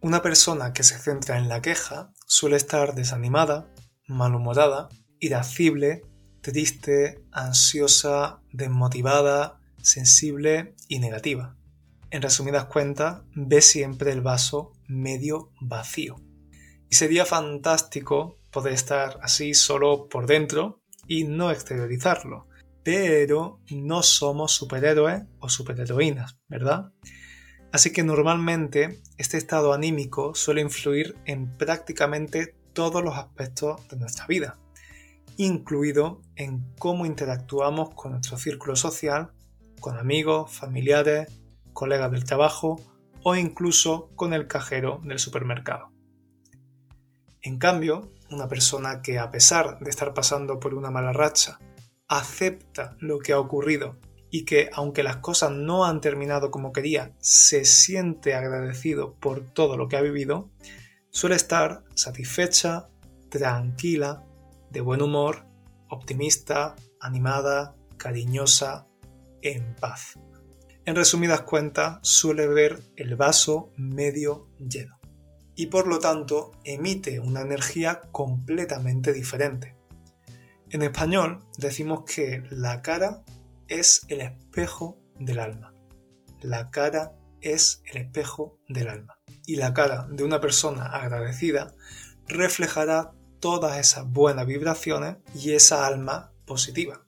Una 0.00 0.20
persona 0.20 0.72
que 0.72 0.82
se 0.82 0.98
centra 0.98 1.38
en 1.38 1.48
la 1.48 1.62
queja 1.62 2.10
suele 2.26 2.56
estar 2.56 2.96
desanimada, 2.96 3.72
malhumorada, 4.08 4.88
irascible, 5.20 6.02
triste, 6.40 7.24
ansiosa, 7.30 8.40
desmotivada, 8.50 9.60
sensible 9.84 10.74
y 10.88 10.98
negativa. 10.98 11.56
En 12.10 12.22
resumidas 12.22 12.64
cuentas, 12.66 13.22
ve 13.34 13.60
siempre 13.60 14.10
el 14.12 14.22
vaso 14.22 14.72
medio 14.88 15.52
vacío. 15.60 16.16
Y 16.90 16.94
sería 16.94 17.26
fantástico 17.26 18.38
poder 18.50 18.72
estar 18.72 19.18
así 19.22 19.54
solo 19.54 20.08
por 20.08 20.26
dentro 20.26 20.80
y 21.06 21.24
no 21.24 21.50
exteriorizarlo. 21.50 22.48
Pero 22.82 23.60
no 23.70 24.02
somos 24.02 24.52
superhéroes 24.52 25.22
o 25.38 25.48
superheroínas, 25.48 26.38
¿verdad? 26.48 26.92
Así 27.72 27.92
que 27.92 28.04
normalmente 28.04 29.00
este 29.18 29.36
estado 29.36 29.72
anímico 29.72 30.34
suele 30.34 30.60
influir 30.60 31.16
en 31.24 31.56
prácticamente 31.56 32.54
todos 32.72 33.02
los 33.02 33.16
aspectos 33.16 33.88
de 33.88 33.96
nuestra 33.96 34.26
vida, 34.26 34.58
incluido 35.36 36.22
en 36.36 36.74
cómo 36.78 37.06
interactuamos 37.06 37.94
con 37.94 38.12
nuestro 38.12 38.38
círculo 38.38 38.76
social, 38.76 39.32
con 39.84 39.98
amigos, 39.98 40.50
familiares, 40.50 41.28
colegas 41.74 42.10
del 42.10 42.24
trabajo 42.24 42.80
o 43.22 43.36
incluso 43.36 44.08
con 44.16 44.32
el 44.32 44.46
cajero 44.46 45.02
del 45.04 45.18
supermercado. 45.18 45.92
En 47.42 47.58
cambio, 47.58 48.10
una 48.30 48.48
persona 48.48 49.02
que 49.02 49.18
a 49.18 49.30
pesar 49.30 49.78
de 49.80 49.90
estar 49.90 50.14
pasando 50.14 50.58
por 50.58 50.72
una 50.72 50.90
mala 50.90 51.12
racha, 51.12 51.58
acepta 52.08 52.96
lo 52.98 53.18
que 53.18 53.34
ha 53.34 53.38
ocurrido 53.38 53.98
y 54.30 54.46
que 54.46 54.70
aunque 54.72 55.02
las 55.02 55.18
cosas 55.18 55.50
no 55.50 55.84
han 55.84 56.00
terminado 56.00 56.50
como 56.50 56.72
quería, 56.72 57.14
se 57.18 57.66
siente 57.66 58.34
agradecido 58.34 59.12
por 59.16 59.42
todo 59.42 59.76
lo 59.76 59.88
que 59.88 59.98
ha 59.98 60.00
vivido, 60.00 60.50
suele 61.10 61.36
estar 61.36 61.84
satisfecha, 61.94 62.86
tranquila, 63.28 64.24
de 64.70 64.80
buen 64.80 65.02
humor, 65.02 65.44
optimista, 65.90 66.74
animada, 67.02 67.76
cariñosa, 67.98 68.86
en 69.44 69.76
paz. 69.76 70.18
En 70.84 70.96
resumidas 70.96 71.42
cuentas, 71.42 71.98
suele 72.02 72.48
ver 72.48 72.82
el 72.96 73.14
vaso 73.14 73.72
medio 73.76 74.48
lleno 74.58 74.98
y 75.56 75.66
por 75.66 75.86
lo 75.86 75.98
tanto 75.98 76.52
emite 76.64 77.20
una 77.20 77.42
energía 77.42 78.00
completamente 78.12 79.12
diferente. 79.12 79.76
En 80.70 80.82
español 80.82 81.44
decimos 81.58 82.02
que 82.04 82.42
la 82.50 82.82
cara 82.82 83.22
es 83.68 84.04
el 84.08 84.20
espejo 84.20 84.98
del 85.18 85.38
alma. 85.38 85.74
La 86.40 86.70
cara 86.70 87.12
es 87.40 87.82
el 87.86 87.98
espejo 87.98 88.58
del 88.68 88.88
alma. 88.88 89.18
Y 89.46 89.56
la 89.56 89.72
cara 89.72 90.06
de 90.10 90.24
una 90.24 90.40
persona 90.40 90.86
agradecida 90.86 91.72
reflejará 92.26 93.12
todas 93.40 93.78
esas 93.78 94.10
buenas 94.10 94.46
vibraciones 94.46 95.16
y 95.34 95.52
esa 95.52 95.86
alma 95.86 96.32
positiva. 96.46 97.04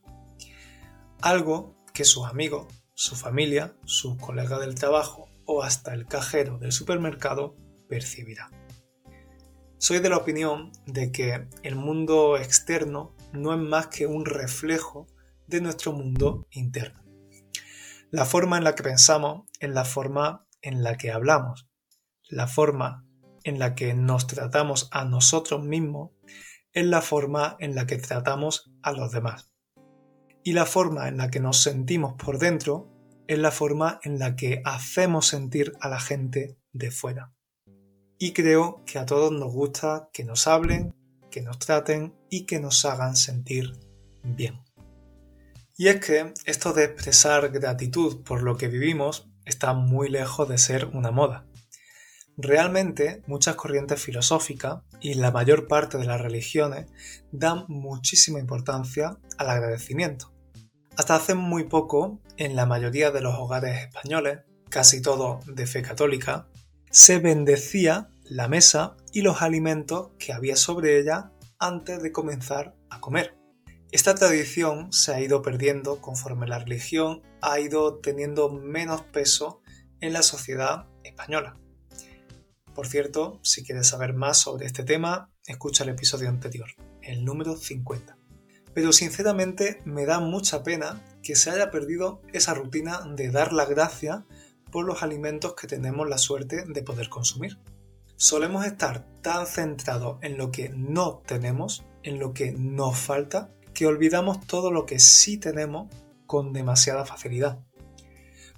Algo 1.23 1.75
que 1.97 2.05
sus 2.05 2.27
amigos, 2.27 2.67
su 2.93 3.17
familia, 3.17 3.75
sus 3.87 4.19
colegas 4.19 4.61
del 4.61 4.75
trabajo 4.75 5.31
o 5.47 5.63
hasta 5.63 5.95
el 5.95 6.07
cajero 6.07 6.59
del 6.59 6.71
supermercado 6.71 7.57
percibirá. 7.89 8.51
Soy 9.79 10.01
de 10.01 10.11
la 10.11 10.19
opinión 10.19 10.73
de 10.85 11.11
que 11.11 11.49
el 11.63 11.75
mundo 11.75 12.37
externo 12.37 13.17
no 13.33 13.55
es 13.55 13.59
más 13.59 13.87
que 13.87 14.07
un 14.07 14.27
reflejo 14.27 15.07
de 15.47 15.63
nuestro 15.63 15.93
mundo 15.95 16.47
interno. 16.51 17.03
La 18.11 18.27
forma 18.27 18.59
en 18.59 18.65
la 18.65 18.75
que 18.75 18.83
pensamos 18.83 19.49
es 19.59 19.71
la 19.71 19.87
forma 19.87 20.47
en 20.61 20.83
la 20.83 20.99
que 20.99 21.13
hablamos. 21.13 21.67
La 22.29 22.47
forma 22.47 23.07
en 23.43 23.59
la 23.59 23.75
que 23.75 23.95
nos 23.95 24.27
tratamos 24.27 24.91
a 24.93 25.07
nosotros 25.07 25.65
mismos 25.65 26.11
es 26.75 26.85
la 26.85 27.01
forma 27.01 27.57
en 27.59 27.75
la 27.75 27.87
que 27.87 27.97
tratamos 27.97 28.71
a 28.83 28.93
los 28.93 29.13
demás. 29.13 29.49
Y 30.47 30.53
la 30.55 30.65
forma 30.65 31.09
en 31.09 31.19
la 31.19 31.31
que 31.31 31.41
nos 31.41 31.61
sentimos 31.61 32.15
por 32.15 32.39
dentro 32.39 32.89
es 33.27 33.39
la 33.39 33.51
forma 33.51 34.01
en 34.03 34.19
la 34.19 34.37
que 34.37 34.63
hacemos 34.65 35.27
sentir 35.27 35.75
a 35.81 35.89
la 35.89 36.01
gente 36.01 36.57
de 36.73 36.91
fuera 36.91 37.37
y 38.19 38.33
creo 38.33 38.83
que 38.87 38.99
a 38.99 39.07
todos 39.07 39.33
nos 39.33 39.53
gusta 39.53 40.09
que 40.13 40.25
nos 40.25 40.47
hablen, 40.47 40.95
que 41.31 41.43
nos 41.43 41.59
traten 41.59 42.15
y 42.31 42.47
que 42.47 42.61
nos 42.61 42.85
hagan 42.85 43.17
sentir 43.17 43.73
bien. 44.23 44.63
Y 45.77 45.89
es 45.89 46.01
que 46.01 46.33
esto 46.47 46.73
de 46.73 46.85
expresar 46.85 47.51
gratitud 47.51 48.23
por 48.25 48.43
lo 48.43 48.57
que 48.57 48.69
vivimos 48.69 49.29
está 49.45 49.75
muy 49.75 50.09
lejos 50.09 50.49
de 50.49 50.57
ser 50.57 50.87
una 50.87 51.11
moda. 51.11 51.47
Realmente 52.39 53.23
muchas 53.27 53.57
corrientes 53.57 54.01
filosóficas 54.01 54.83
y 55.01 55.15
la 55.15 55.31
mayor 55.31 55.69
parte 55.69 55.99
de 55.99 56.07
las 56.07 56.21
religiones 56.21 56.87
dan 57.33 57.65
muchísima 57.69 58.41
importancia 58.41 59.19
al 59.39 59.51
agradecimiento. 59.51 60.36
Hasta 60.97 61.15
hace 61.15 61.35
muy 61.35 61.65
poco, 61.65 62.21
en 62.39 62.57
la 62.57 62.65
mayoría 62.65 63.11
de 63.11 63.21
los 63.21 63.35
hogares 63.35 63.83
españoles, 63.83 64.41
casi 64.71 65.03
todos 65.03 65.45
de 65.45 65.67
fe 65.67 65.83
católica, 65.83 66.49
se 66.91 67.19
bendecía 67.19 68.09
la 68.25 68.49
mesa 68.49 68.97
y 69.13 69.21
los 69.21 69.43
alimentos 69.43 70.13
que 70.19 70.33
había 70.33 70.57
sobre 70.57 70.99
ella 70.99 71.33
antes 71.59 72.03
de 72.03 72.13
comenzar 72.13 72.75
a 72.89 73.01
comer. 73.01 73.37
Esta 73.93 74.15
tradición 74.15 74.91
se 74.91 75.13
ha 75.13 75.21
ido 75.21 75.43
perdiendo 75.43 76.01
conforme 76.01 76.47
la 76.47 76.61
religión 76.61 77.23
ha 77.43 77.61
ido 77.61 77.99
teniendo 77.99 78.49
menos 78.49 79.03
peso 79.03 79.61
en 80.01 80.15
la 80.15 80.23
sociedad 80.23 80.87
española. 81.05 81.59
Por 82.75 82.87
cierto, 82.87 83.39
si 83.43 83.65
quieres 83.65 83.87
saber 83.87 84.15
más 84.15 84.39
sobre 84.39 84.65
este 84.65 84.83
tema, 84.83 85.31
escucha 85.47 85.85
el 85.85 85.91
episodio 85.91 86.31
anterior, 86.31 86.69
el 87.03 87.25
número 87.25 87.57
50. 87.57 88.17
Pero 88.77 88.93
sinceramente 88.93 89.81
me 89.87 90.05
da 90.05 90.21
mucha 90.21 90.63
pena 90.63 91.03
que 91.23 91.35
se 91.35 91.49
haya 91.49 91.71
perdido 91.71 92.21
esa 92.35 92.53
rutina 92.53 93.01
de 93.17 93.31
dar 93.31 93.55
la 93.55 93.65
gracia 93.65 94.27
por 94.71 94.85
los 94.85 95.03
alimentos 95.03 95.55
que 95.55 95.67
tenemos 95.67 96.07
la 96.07 96.19
suerte 96.19 96.67
de 96.67 96.83
poder 96.83 97.09
consumir. 97.09 97.59
Solemos 98.17 98.67
estar 98.67 99.07
tan 99.23 99.47
centrados 99.47 100.19
en 100.21 100.37
lo 100.37 100.51
que 100.51 100.69
no 100.69 101.23
tenemos, 101.25 101.87
en 102.03 102.19
lo 102.19 102.35
que 102.35 102.53
nos 102.53 102.99
falta, 102.99 103.51
que 103.73 103.87
olvidamos 103.87 104.47
todo 104.47 104.71
lo 104.71 104.85
que 104.85 104.99
sí 104.99 105.39
tenemos 105.39 105.89
con 106.27 106.53
demasiada 106.53 107.07
facilidad. 107.07 107.65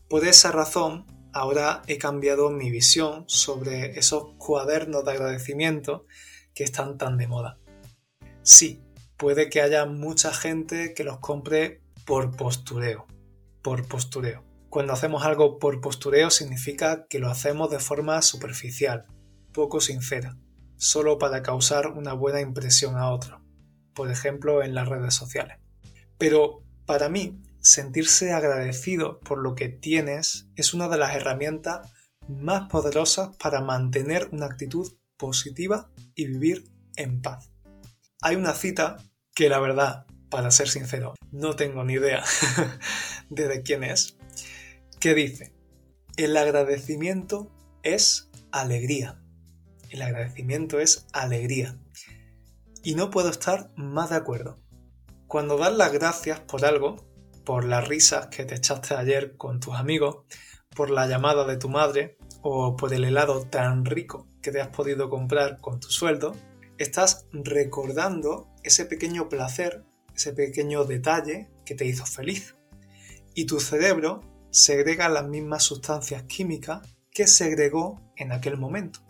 Por 0.09 0.27
esa 0.27 0.51
razón, 0.51 1.07
ahora 1.33 1.83
he 1.87 1.97
cambiado 1.97 2.51
mi 2.51 2.73
visión 2.73 3.23
sobre 3.29 3.97
esos 3.97 4.35
cuadernos 4.37 5.05
de 5.05 5.13
agradecimiento 5.13 6.07
que 6.55 6.65
están 6.65 6.99
tan 6.99 7.19
de 7.19 7.29
moda. 7.29 7.61
Sí, 8.43 8.83
puede 9.19 9.51
que 9.51 9.61
haya 9.61 9.85
mucha 9.85 10.33
gente 10.33 10.95
que 10.95 11.05
los 11.05 11.19
compre 11.19 11.83
por 12.07 12.35
postureo, 12.37 13.07
por 13.63 13.87
postureo. 13.87 14.45
Cuando 14.71 14.93
hacemos 14.93 15.25
algo 15.25 15.59
por 15.59 15.81
postureo 15.81 16.31
significa 16.31 17.07
que 17.09 17.19
lo 17.19 17.29
hacemos 17.29 17.71
de 17.71 17.81
forma 17.81 18.23
superficial, 18.23 19.07
poco 19.53 19.81
sincera, 19.81 20.37
solo 20.77 21.19
para 21.19 21.43
causar 21.43 21.89
una 21.89 22.13
buena 22.13 22.41
impresión 22.41 22.97
a 22.97 23.11
otro, 23.11 23.43
por 23.93 24.11
ejemplo 24.11 24.63
en 24.63 24.75
las 24.75 24.89
redes 24.89 25.15
sociales. 25.15 25.59
Pero 26.17 26.63
para 26.87 27.09
mí, 27.09 27.43
sentirse 27.61 28.33
agradecido 28.33 29.19
por 29.21 29.39
lo 29.39 29.55
que 29.55 29.69
tienes 29.69 30.49
es 30.55 30.75
una 30.75 30.89
de 30.89 30.99
las 30.99 31.15
herramientas 31.17 31.93
más 32.29 32.69
poderosas 32.69 33.37
para 33.37 33.63
mantener 33.63 34.29
una 34.33 34.47
actitud 34.47 34.93
positiva 35.17 35.91
y 36.15 36.27
vivir 36.27 36.71
en 36.97 37.21
paz. 37.21 37.51
Hay 38.21 38.37
una 38.37 38.53
cita 38.53 38.97
que 39.39 39.49
la 39.49 39.61
verdad, 39.61 40.05
para 40.31 40.51
ser 40.51 40.69
sincero, 40.69 41.15
no 41.31 41.55
tengo 41.55 41.85
ni 41.85 41.93
idea 41.93 42.25
de, 43.31 43.63
quién 43.63 43.85
es, 43.85 44.17
que 44.99 45.15
dice, 45.15 45.55
el 46.17 46.37
agradecimiento 46.37 47.49
es 47.85 48.31
alegría. 48.51 49.23
El 49.91 50.03
agradecimiento 50.03 50.81
es 50.81 51.07
alegría. 51.13 51.79
Y 52.83 52.97
no 52.97 53.11
puedo 53.11 53.31
estar 53.31 53.71
más 53.77 54.11
de 54.11 54.17
acuerdo. 54.17 54.59
Cuando 55.29 55.57
das 55.57 55.73
las 55.73 55.93
gracias 55.93 56.41
por 56.41 56.65
algo, 56.65 56.97
por 57.45 57.65
las 57.65 57.87
risas 57.87 58.27
que 58.27 58.45
te 58.45 58.57
echaste 58.57 58.97
ayer 58.97 59.37
con 59.37 59.61
tus 59.61 59.77
amigos, 59.77 60.25
por 60.75 60.91
la 60.91 61.07
llamada 61.07 61.45
de 61.45 61.59
tu 61.59 61.69
madre 61.69 62.19
o 62.43 62.75
por 62.77 62.93
el 62.93 63.05
helado 63.05 63.47
tan 63.47 63.85
rico 63.85 64.27
que 64.43 64.51
te 64.51 64.61
has 64.61 64.75
podido 64.75 65.09
comprar 65.09 65.61
con 65.61 65.79
tu 65.79 65.91
sueldo, 65.91 66.35
estás 66.77 67.29
recordando 67.31 68.48
ese 68.63 68.85
pequeño 68.85 69.29
placer, 69.29 69.85
ese 70.15 70.33
pequeño 70.33 70.85
detalle 70.85 71.51
que 71.65 71.75
te 71.75 71.87
hizo 71.87 72.07
feliz. 72.07 72.55
Y 73.35 73.47
tu 73.47 73.61
cerebro 73.61 74.23
segrega 74.51 75.09
las 75.09 75.27
mismas 75.27 75.63
sustancias 75.63 76.25
químicas 76.25 76.87
que 77.11 77.27
segregó 77.27 78.01
en 78.17 78.33
aquel 78.33 78.57
momento. 78.57 79.01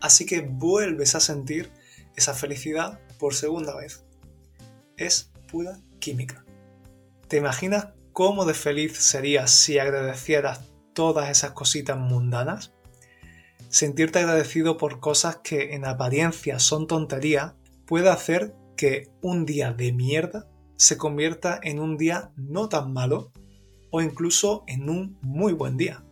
Así 0.00 0.26
que 0.26 0.40
vuelves 0.40 1.14
a 1.14 1.20
sentir 1.20 1.70
esa 2.16 2.34
felicidad 2.34 3.00
por 3.18 3.34
segunda 3.34 3.74
vez. 3.76 4.04
Es 4.96 5.30
pura 5.50 5.80
química. 5.98 6.44
¿Te 7.28 7.38
imaginas 7.38 7.88
cómo 8.12 8.44
de 8.44 8.54
feliz 8.54 8.98
serías 8.98 9.50
si 9.50 9.78
agradecieras 9.78 10.60
todas 10.92 11.30
esas 11.30 11.52
cositas 11.52 11.96
mundanas? 11.96 12.74
sentirte 13.74 14.20
agradecido 14.20 14.76
por 14.76 15.00
cosas 15.00 15.38
que 15.42 15.74
en 15.74 15.84
apariencia 15.84 16.60
son 16.60 16.86
tonterías 16.86 17.54
puede 17.86 18.08
hacer 18.08 18.54
que 18.76 19.10
un 19.20 19.44
día 19.46 19.72
de 19.72 19.92
mierda 19.92 20.48
se 20.76 20.96
convierta 20.96 21.60
en 21.62 21.78
un 21.78 21.96
día 21.96 22.32
no 22.36 22.68
tan 22.68 22.92
malo 22.92 23.32
o 23.90 24.02
incluso 24.02 24.64
en 24.66 24.90
un 24.90 25.18
muy 25.22 25.52
buen 25.52 25.76
día. 25.76 26.04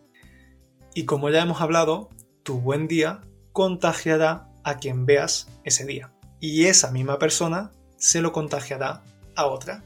Y 0.95 1.04
como 1.04 1.31
ya 1.31 1.42
hemos 1.42 1.61
hablado, 1.61 2.11
tu 2.42 2.61
buen 2.61 2.87
día 2.87 3.23
contagiará 3.52 4.49
a 4.62 4.76
quien 4.76 5.07
veas 5.07 5.49
ese 5.64 5.85
día. 5.85 6.12
Y 6.40 6.66
esa 6.66 6.90
misma 6.90 7.19
persona 7.19 7.73
se 7.97 8.21
lo 8.21 8.33
contagiará 8.33 9.02
a 9.35 9.47
otra. 9.47 9.85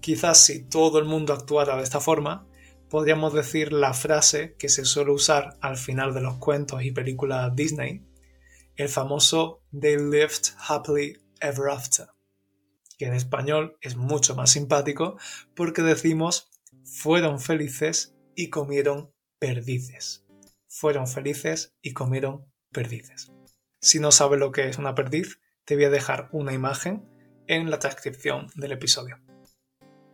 Quizás 0.00 0.44
si 0.44 0.64
todo 0.64 0.98
el 0.98 1.04
mundo 1.04 1.32
actuara 1.32 1.76
de 1.76 1.82
esta 1.82 2.00
forma, 2.00 2.46
podríamos 2.88 3.32
decir 3.32 3.72
la 3.72 3.94
frase 3.94 4.54
que 4.58 4.68
se 4.68 4.84
suele 4.84 5.10
usar 5.10 5.56
al 5.60 5.76
final 5.76 6.14
de 6.14 6.20
los 6.20 6.36
cuentos 6.36 6.82
y 6.82 6.92
películas 6.92 7.54
Disney, 7.56 8.02
el 8.76 8.88
famoso 8.88 9.62
They 9.72 9.96
lived 9.96 10.52
happily 10.68 11.23
ever 11.44 11.70
after, 11.70 12.08
que 12.98 13.06
en 13.06 13.14
español 13.14 13.78
es 13.80 13.96
mucho 13.96 14.34
más 14.34 14.50
simpático 14.50 15.18
porque 15.54 15.82
decimos 15.82 16.50
fueron 16.84 17.40
felices 17.40 18.14
y 18.34 18.50
comieron 18.50 19.12
perdices. 19.38 20.24
Fueron 20.68 21.06
felices 21.06 21.74
y 21.82 21.92
comieron 21.92 22.46
perdices. 22.72 23.32
Si 23.80 24.00
no 24.00 24.12
sabes 24.12 24.40
lo 24.40 24.52
que 24.52 24.68
es 24.68 24.78
una 24.78 24.94
perdiz, 24.94 25.38
te 25.64 25.76
voy 25.76 25.84
a 25.84 25.90
dejar 25.90 26.28
una 26.32 26.52
imagen 26.52 27.08
en 27.46 27.70
la 27.70 27.78
transcripción 27.78 28.48
del 28.54 28.72
episodio. 28.72 29.18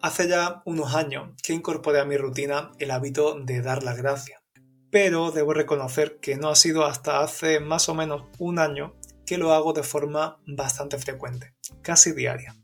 Hace 0.02 0.28
ya 0.28 0.62
unos 0.64 0.94
años 0.94 1.30
que 1.42 1.52
incorporé 1.52 2.00
a 2.00 2.04
mi 2.04 2.16
rutina 2.16 2.72
el 2.78 2.90
hábito 2.90 3.38
de 3.38 3.60
dar 3.62 3.82
las 3.82 3.96
gracias, 3.96 4.42
pero 4.90 5.30
debo 5.30 5.54
reconocer 5.54 6.18
que 6.20 6.36
no 6.36 6.48
ha 6.48 6.56
sido 6.56 6.84
hasta 6.84 7.20
hace 7.20 7.60
más 7.60 7.88
o 7.88 7.94
menos 7.94 8.24
un 8.38 8.58
año 8.58 8.94
que 9.30 9.38
lo 9.38 9.52
hago 9.52 9.72
de 9.72 9.84
forma 9.84 10.40
bastante 10.44 10.98
frecuente, 10.98 11.54
casi 11.82 12.10
diaria. 12.10 12.56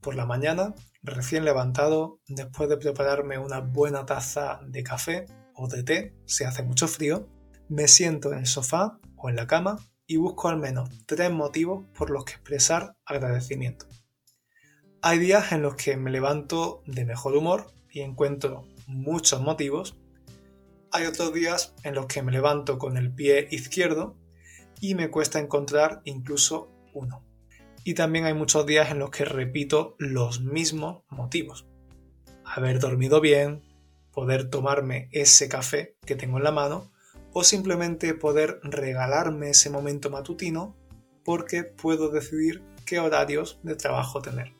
Por 0.00 0.14
la 0.14 0.24
mañana, 0.24 0.72
recién 1.02 1.44
levantado, 1.44 2.20
después 2.28 2.68
de 2.68 2.76
prepararme 2.76 3.38
una 3.38 3.58
buena 3.58 4.06
taza 4.06 4.60
de 4.68 4.84
café 4.84 5.26
o 5.52 5.66
de 5.66 5.82
té, 5.82 6.14
si 6.26 6.44
hace 6.44 6.62
mucho 6.62 6.86
frío, 6.86 7.28
me 7.68 7.88
siento 7.88 8.32
en 8.32 8.38
el 8.38 8.46
sofá 8.46 9.00
o 9.16 9.28
en 9.28 9.34
la 9.34 9.48
cama 9.48 9.80
y 10.06 10.16
busco 10.16 10.48
al 10.48 10.58
menos 10.58 10.90
tres 11.06 11.32
motivos 11.32 11.84
por 11.98 12.10
los 12.10 12.24
que 12.24 12.34
expresar 12.34 12.96
agradecimiento. 13.04 13.86
Hay 15.02 15.18
días 15.18 15.50
en 15.50 15.62
los 15.62 15.74
que 15.74 15.96
me 15.96 16.12
levanto 16.12 16.84
de 16.86 17.04
mejor 17.04 17.36
humor 17.36 17.74
y 17.90 18.02
encuentro 18.02 18.68
muchos 18.86 19.40
motivos. 19.40 19.96
Hay 20.92 21.06
otros 21.06 21.34
días 21.34 21.74
en 21.82 21.96
los 21.96 22.06
que 22.06 22.22
me 22.22 22.30
levanto 22.30 22.78
con 22.78 22.96
el 22.96 23.12
pie 23.12 23.48
izquierdo 23.50 24.16
y 24.80 24.94
me 24.94 25.10
cuesta 25.10 25.38
encontrar 25.38 26.00
incluso 26.04 26.70
uno. 26.92 27.24
Y 27.84 27.94
también 27.94 28.24
hay 28.24 28.34
muchos 28.34 28.66
días 28.66 28.90
en 28.90 28.98
los 28.98 29.10
que 29.10 29.24
repito 29.24 29.94
los 29.98 30.40
mismos 30.40 31.02
motivos. 31.08 31.66
Haber 32.44 32.78
dormido 32.78 33.20
bien, 33.20 33.62
poder 34.12 34.48
tomarme 34.48 35.08
ese 35.12 35.48
café 35.48 35.96
que 36.06 36.16
tengo 36.16 36.38
en 36.38 36.44
la 36.44 36.52
mano 36.52 36.92
o 37.32 37.44
simplemente 37.44 38.14
poder 38.14 38.60
regalarme 38.62 39.50
ese 39.50 39.70
momento 39.70 40.08
matutino 40.10 40.76
porque 41.24 41.64
puedo 41.64 42.10
decidir 42.10 42.62
qué 42.86 43.00
horarios 43.00 43.58
de 43.62 43.76
trabajo 43.76 44.22
tener 44.22 44.52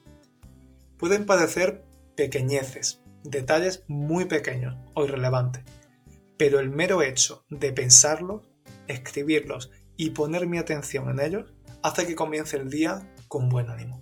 pueden 1.05 1.27
parecer 1.27 1.85
pequeñeces, 2.17 3.03
detalles 3.25 3.85
muy 3.89 4.25
pequeños 4.25 4.75
o 4.95 5.05
irrelevantes, 5.05 5.63
pero 6.39 6.61
el 6.61 6.71
mero 6.71 7.03
hecho 7.03 7.45
de 7.51 7.73
pensarlos, 7.73 8.49
escribirlos 8.87 9.71
y 9.97 10.11
poner 10.11 10.47
mi 10.47 10.59
atención 10.59 11.09
en 11.09 11.21
ellos 11.21 11.53
hace 11.83 12.07
que 12.07 12.15
comience 12.15 12.57
el 12.57 12.71
día 12.71 13.15
con 13.29 13.49
buen 13.49 13.71
ánimo. 13.71 14.01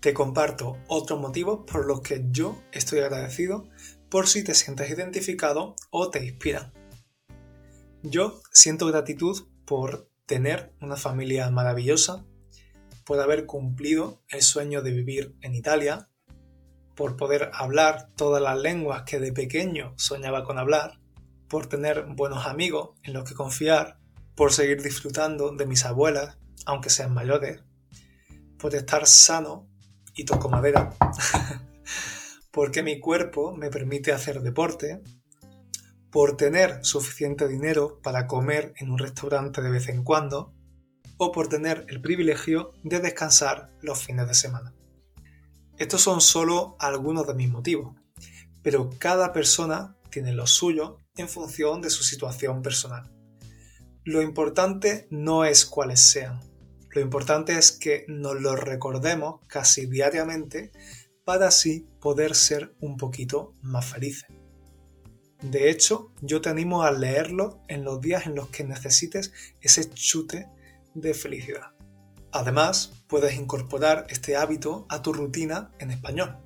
Te 0.00 0.14
comparto 0.14 0.78
otros 0.88 1.20
motivos 1.20 1.64
por 1.70 1.86
los 1.86 2.00
que 2.00 2.24
yo 2.30 2.62
estoy 2.72 3.00
agradecido 3.00 3.68
por 4.08 4.26
si 4.26 4.44
te 4.44 4.54
sientes 4.54 4.90
identificado 4.90 5.74
o 5.90 6.10
te 6.10 6.24
inspiran. 6.24 6.72
Yo 8.02 8.40
siento 8.52 8.86
gratitud 8.86 9.48
por 9.64 10.08
tener 10.26 10.72
una 10.80 10.96
familia 10.96 11.50
maravillosa, 11.50 12.24
por 13.04 13.20
haber 13.20 13.46
cumplido 13.46 14.22
el 14.28 14.42
sueño 14.42 14.82
de 14.82 14.92
vivir 14.92 15.36
en 15.40 15.54
Italia, 15.54 16.08
por 16.94 17.16
poder 17.16 17.50
hablar 17.54 18.10
todas 18.16 18.42
las 18.42 18.58
lenguas 18.58 19.02
que 19.02 19.18
de 19.18 19.32
pequeño 19.32 19.94
soñaba 19.96 20.44
con 20.44 20.58
hablar, 20.58 21.00
por 21.48 21.66
tener 21.66 22.06
buenos 22.06 22.46
amigos 22.46 22.90
en 23.02 23.14
los 23.14 23.28
que 23.28 23.34
confiar, 23.34 23.97
por 24.38 24.52
seguir 24.52 24.80
disfrutando 24.80 25.50
de 25.50 25.66
mis 25.66 25.84
abuelas, 25.84 26.38
aunque 26.64 26.90
sean 26.90 27.12
mayores, 27.12 27.60
por 28.56 28.72
estar 28.76 29.04
sano 29.08 29.68
y 30.14 30.26
toco 30.26 30.48
madera, 30.48 30.94
porque 32.52 32.84
mi 32.84 33.00
cuerpo 33.00 33.52
me 33.56 33.68
permite 33.68 34.12
hacer 34.12 34.40
deporte, 34.40 35.02
por 36.12 36.36
tener 36.36 36.84
suficiente 36.84 37.48
dinero 37.48 38.00
para 38.00 38.28
comer 38.28 38.74
en 38.76 38.92
un 38.92 38.98
restaurante 38.98 39.60
de 39.60 39.70
vez 39.70 39.88
en 39.88 40.04
cuando, 40.04 40.54
o 41.16 41.32
por 41.32 41.48
tener 41.48 41.84
el 41.88 42.00
privilegio 42.00 42.70
de 42.84 43.00
descansar 43.00 43.72
los 43.82 44.04
fines 44.04 44.28
de 44.28 44.34
semana. 44.34 44.72
Estos 45.78 46.00
son 46.00 46.20
solo 46.20 46.76
algunos 46.78 47.26
de 47.26 47.34
mis 47.34 47.50
motivos, 47.50 47.96
pero 48.62 48.88
cada 49.00 49.32
persona 49.32 49.96
tiene 50.12 50.32
lo 50.32 50.46
suyo 50.46 50.98
en 51.16 51.28
función 51.28 51.82
de 51.82 51.90
su 51.90 52.04
situación 52.04 52.62
personal. 52.62 53.17
Lo 54.08 54.22
importante 54.22 55.06
no 55.10 55.44
es 55.44 55.66
cuáles 55.66 56.00
sean, 56.00 56.40
lo 56.92 57.02
importante 57.02 57.58
es 57.58 57.72
que 57.72 58.06
nos 58.08 58.40
lo 58.40 58.56
recordemos 58.56 59.42
casi 59.48 59.84
diariamente 59.84 60.72
para 61.26 61.48
así 61.48 61.86
poder 62.00 62.34
ser 62.34 62.74
un 62.80 62.96
poquito 62.96 63.52
más 63.60 63.84
felices. 63.84 64.30
De 65.42 65.68
hecho, 65.68 66.10
yo 66.22 66.40
te 66.40 66.48
animo 66.48 66.84
a 66.84 66.90
leerlo 66.90 67.60
en 67.68 67.84
los 67.84 68.00
días 68.00 68.24
en 68.24 68.34
los 68.34 68.48
que 68.48 68.64
necesites 68.64 69.30
ese 69.60 69.90
chute 69.90 70.48
de 70.94 71.12
felicidad. 71.12 71.74
Además, 72.32 72.94
puedes 73.08 73.34
incorporar 73.34 74.06
este 74.08 74.36
hábito 74.36 74.86
a 74.88 75.02
tu 75.02 75.12
rutina 75.12 75.70
en 75.80 75.90
español. 75.90 76.38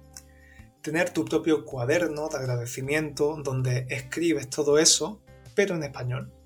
Tener 0.80 1.10
tu 1.10 1.24
propio 1.24 1.64
cuaderno 1.64 2.28
de 2.28 2.38
agradecimiento 2.38 3.36
donde 3.40 3.86
escribes 3.88 4.50
todo 4.50 4.78
eso, 4.78 5.22
pero 5.54 5.76
en 5.76 5.84
español. 5.84 6.41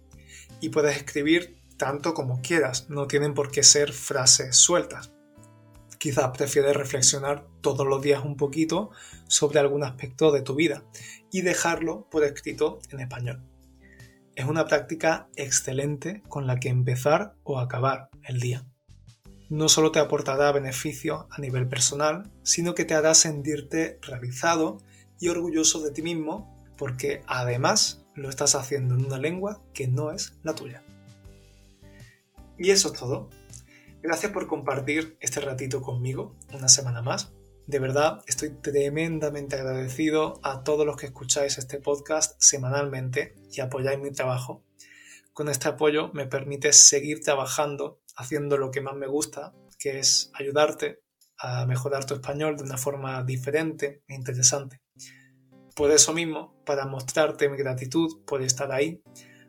Y 0.60 0.70
puedes 0.70 0.96
escribir 0.96 1.60
tanto 1.76 2.14
como 2.14 2.40
quieras, 2.40 2.88
no 2.88 3.06
tienen 3.06 3.34
por 3.34 3.50
qué 3.50 3.62
ser 3.62 3.92
frases 3.92 4.56
sueltas. 4.56 5.12
Quizás 5.98 6.36
prefieres 6.36 6.76
reflexionar 6.76 7.46
todos 7.60 7.86
los 7.86 8.02
días 8.02 8.24
un 8.24 8.36
poquito 8.36 8.90
sobre 9.28 9.58
algún 9.58 9.82
aspecto 9.82 10.30
de 10.30 10.42
tu 10.42 10.54
vida 10.54 10.84
y 11.30 11.42
dejarlo 11.42 12.08
por 12.10 12.24
escrito 12.24 12.78
en 12.90 13.00
español. 13.00 13.42
Es 14.34 14.44
una 14.44 14.66
práctica 14.66 15.28
excelente 15.36 16.22
con 16.28 16.46
la 16.46 16.60
que 16.60 16.68
empezar 16.68 17.34
o 17.42 17.58
acabar 17.58 18.10
el 18.22 18.38
día. 18.38 18.66
No 19.48 19.68
solo 19.68 19.92
te 19.92 19.98
aportará 19.98 20.52
beneficios 20.52 21.26
a 21.30 21.40
nivel 21.40 21.68
personal, 21.68 22.30
sino 22.42 22.74
que 22.74 22.84
te 22.84 22.94
hará 22.94 23.14
sentirte 23.14 23.98
realizado 24.02 24.78
y 25.18 25.28
orgulloso 25.28 25.80
de 25.80 25.92
ti 25.92 26.02
mismo 26.02 26.64
porque 26.76 27.22
además 27.26 28.05
lo 28.16 28.28
estás 28.28 28.54
haciendo 28.54 28.94
en 28.94 29.04
una 29.04 29.18
lengua 29.18 29.62
que 29.72 29.86
no 29.86 30.10
es 30.10 30.34
la 30.42 30.54
tuya. 30.54 30.82
Y 32.58 32.70
eso 32.70 32.92
es 32.92 32.98
todo. 32.98 33.28
Gracias 34.02 34.32
por 34.32 34.46
compartir 34.46 35.16
este 35.20 35.40
ratito 35.40 35.82
conmigo 35.82 36.34
una 36.52 36.68
semana 36.68 37.02
más. 37.02 37.32
De 37.66 37.78
verdad, 37.78 38.22
estoy 38.26 38.50
tremendamente 38.50 39.56
agradecido 39.56 40.40
a 40.42 40.62
todos 40.62 40.86
los 40.86 40.96
que 40.96 41.06
escucháis 41.06 41.58
este 41.58 41.78
podcast 41.80 42.40
semanalmente 42.40 43.34
y 43.50 43.60
apoyáis 43.60 43.98
mi 43.98 44.12
trabajo. 44.12 44.64
Con 45.32 45.48
este 45.48 45.68
apoyo 45.68 46.10
me 46.14 46.26
permite 46.26 46.72
seguir 46.72 47.20
trabajando 47.20 48.00
haciendo 48.16 48.56
lo 48.56 48.70
que 48.70 48.80
más 48.80 48.94
me 48.94 49.06
gusta, 49.06 49.52
que 49.78 49.98
es 49.98 50.30
ayudarte 50.34 51.02
a 51.38 51.66
mejorar 51.66 52.06
tu 52.06 52.14
español 52.14 52.56
de 52.56 52.62
una 52.62 52.78
forma 52.78 53.22
diferente 53.24 54.02
e 54.06 54.14
interesante. 54.14 54.80
Por 55.76 55.90
eso 55.90 56.14
mismo, 56.14 56.58
para 56.64 56.86
mostrarte 56.86 57.50
mi 57.50 57.58
gratitud 57.58 58.24
por 58.24 58.40
estar 58.40 58.72
ahí, 58.72 59.02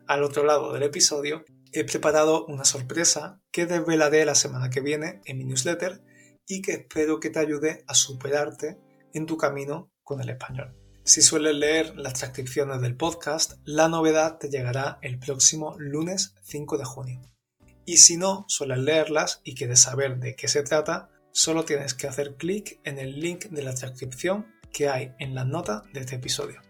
al 0.06 0.22
otro 0.22 0.44
lado 0.44 0.74
del 0.74 0.82
episodio, 0.82 1.42
he 1.72 1.84
preparado 1.84 2.44
una 2.44 2.66
sorpresa 2.66 3.40
que 3.50 3.64
desvelaré 3.64 4.26
la 4.26 4.34
semana 4.34 4.68
que 4.68 4.82
viene 4.82 5.22
en 5.24 5.38
mi 5.38 5.46
newsletter 5.46 6.02
y 6.46 6.60
que 6.60 6.72
espero 6.72 7.18
que 7.18 7.30
te 7.30 7.38
ayude 7.38 7.82
a 7.86 7.94
superarte 7.94 8.78
en 9.14 9.24
tu 9.24 9.38
camino 9.38 9.90
con 10.04 10.20
el 10.20 10.28
español. 10.28 10.76
Si 11.02 11.22
sueles 11.22 11.54
leer 11.54 11.96
las 11.96 12.12
transcripciones 12.12 12.82
del 12.82 12.94
podcast, 12.94 13.54
la 13.64 13.88
novedad 13.88 14.36
te 14.36 14.50
llegará 14.50 14.98
el 15.00 15.18
próximo 15.18 15.76
lunes 15.78 16.34
5 16.42 16.76
de 16.76 16.84
junio. 16.84 17.22
Y 17.86 17.96
si 17.96 18.18
no 18.18 18.44
sueles 18.48 18.80
leerlas 18.80 19.40
y 19.44 19.54
quieres 19.54 19.80
saber 19.80 20.18
de 20.18 20.36
qué 20.36 20.46
se 20.46 20.62
trata, 20.62 21.08
solo 21.32 21.64
tienes 21.64 21.94
que 21.94 22.06
hacer 22.06 22.34
clic 22.36 22.80
en 22.84 22.98
el 22.98 23.18
link 23.18 23.46
de 23.46 23.62
la 23.62 23.72
transcripción 23.72 24.57
que 24.78 24.88
hay 24.88 25.12
en 25.18 25.34
la 25.34 25.44
nota 25.44 25.82
de 25.92 25.98
este 25.98 26.14
episodio. 26.14 26.62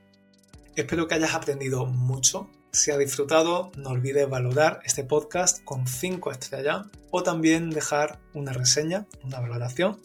Espero 0.76 1.06
que 1.06 1.16
hayas 1.16 1.34
aprendido 1.34 1.84
mucho 1.84 2.48
si 2.72 2.90
ha 2.90 2.96
disfrutado, 2.96 3.70
no 3.76 3.90
olvides 3.90 4.26
valorar 4.30 4.80
este 4.86 5.04
podcast 5.04 5.62
con 5.62 5.86
5 5.86 6.30
estrellas 6.30 6.86
o 7.10 7.22
también 7.22 7.68
dejar 7.68 8.18
una 8.32 8.54
reseña, 8.54 9.06
una 9.24 9.40
valoración. 9.40 10.00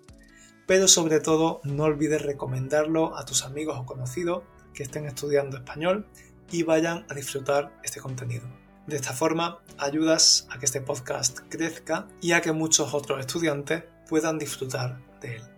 Pero 0.68 0.90
sobre 0.90 1.22
todo, 1.22 1.62
no 1.64 1.84
olvides 1.84 2.22
recomendarlo 2.22 3.18
a 3.18 3.24
tus 3.24 3.46
amigos 3.46 3.78
o 3.80 3.86
conocidos 3.86 4.44
que 4.74 4.84
estén 4.84 5.06
estudiando 5.06 5.56
español 5.56 6.06
y 6.52 6.64
vayan 6.64 7.06
a 7.10 7.14
disfrutar 7.14 7.72
este 7.84 8.02
contenido. 8.02 8.46
De 8.86 8.98
esta 8.98 9.14
forma, 9.14 9.60
ayudas 9.78 10.46
a 10.50 10.60
que 10.60 10.66
este 10.66 10.82
podcast 10.82 11.40
crezca 11.48 12.10
y 12.22 12.34
a 12.34 12.42
que 12.42 12.52
muchos 12.52 12.94
otros 12.94 13.22
estudiantes 13.22 13.86
puedan 14.10 14.38
disfrutar 14.38 15.00
de 15.22 15.38
él. 15.38 15.53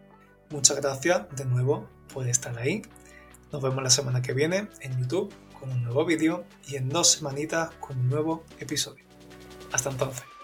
Muchas 0.56 0.78
gracias 0.78 1.24
de 1.36 1.44
nuevo 1.44 1.86
por 2.14 2.26
estar 2.30 2.58
ahí. 2.58 2.82
Nos 3.52 3.62
vemos 3.62 3.84
la 3.84 3.90
semana 3.90 4.22
que 4.22 4.32
viene 4.32 4.70
en 4.80 4.98
YouTube 5.02 5.34
un 5.62 5.84
nuevo 5.84 6.06
vídeo 6.06 6.46
y 6.66 6.78
en 6.78 6.88
dos 6.88 7.12
semanitas 7.12 7.72
con 7.82 8.00
un 8.00 8.10
nuevo 8.10 8.46
episodio. 8.60 9.04
Hasta 9.74 9.90
entonces. 9.90 10.35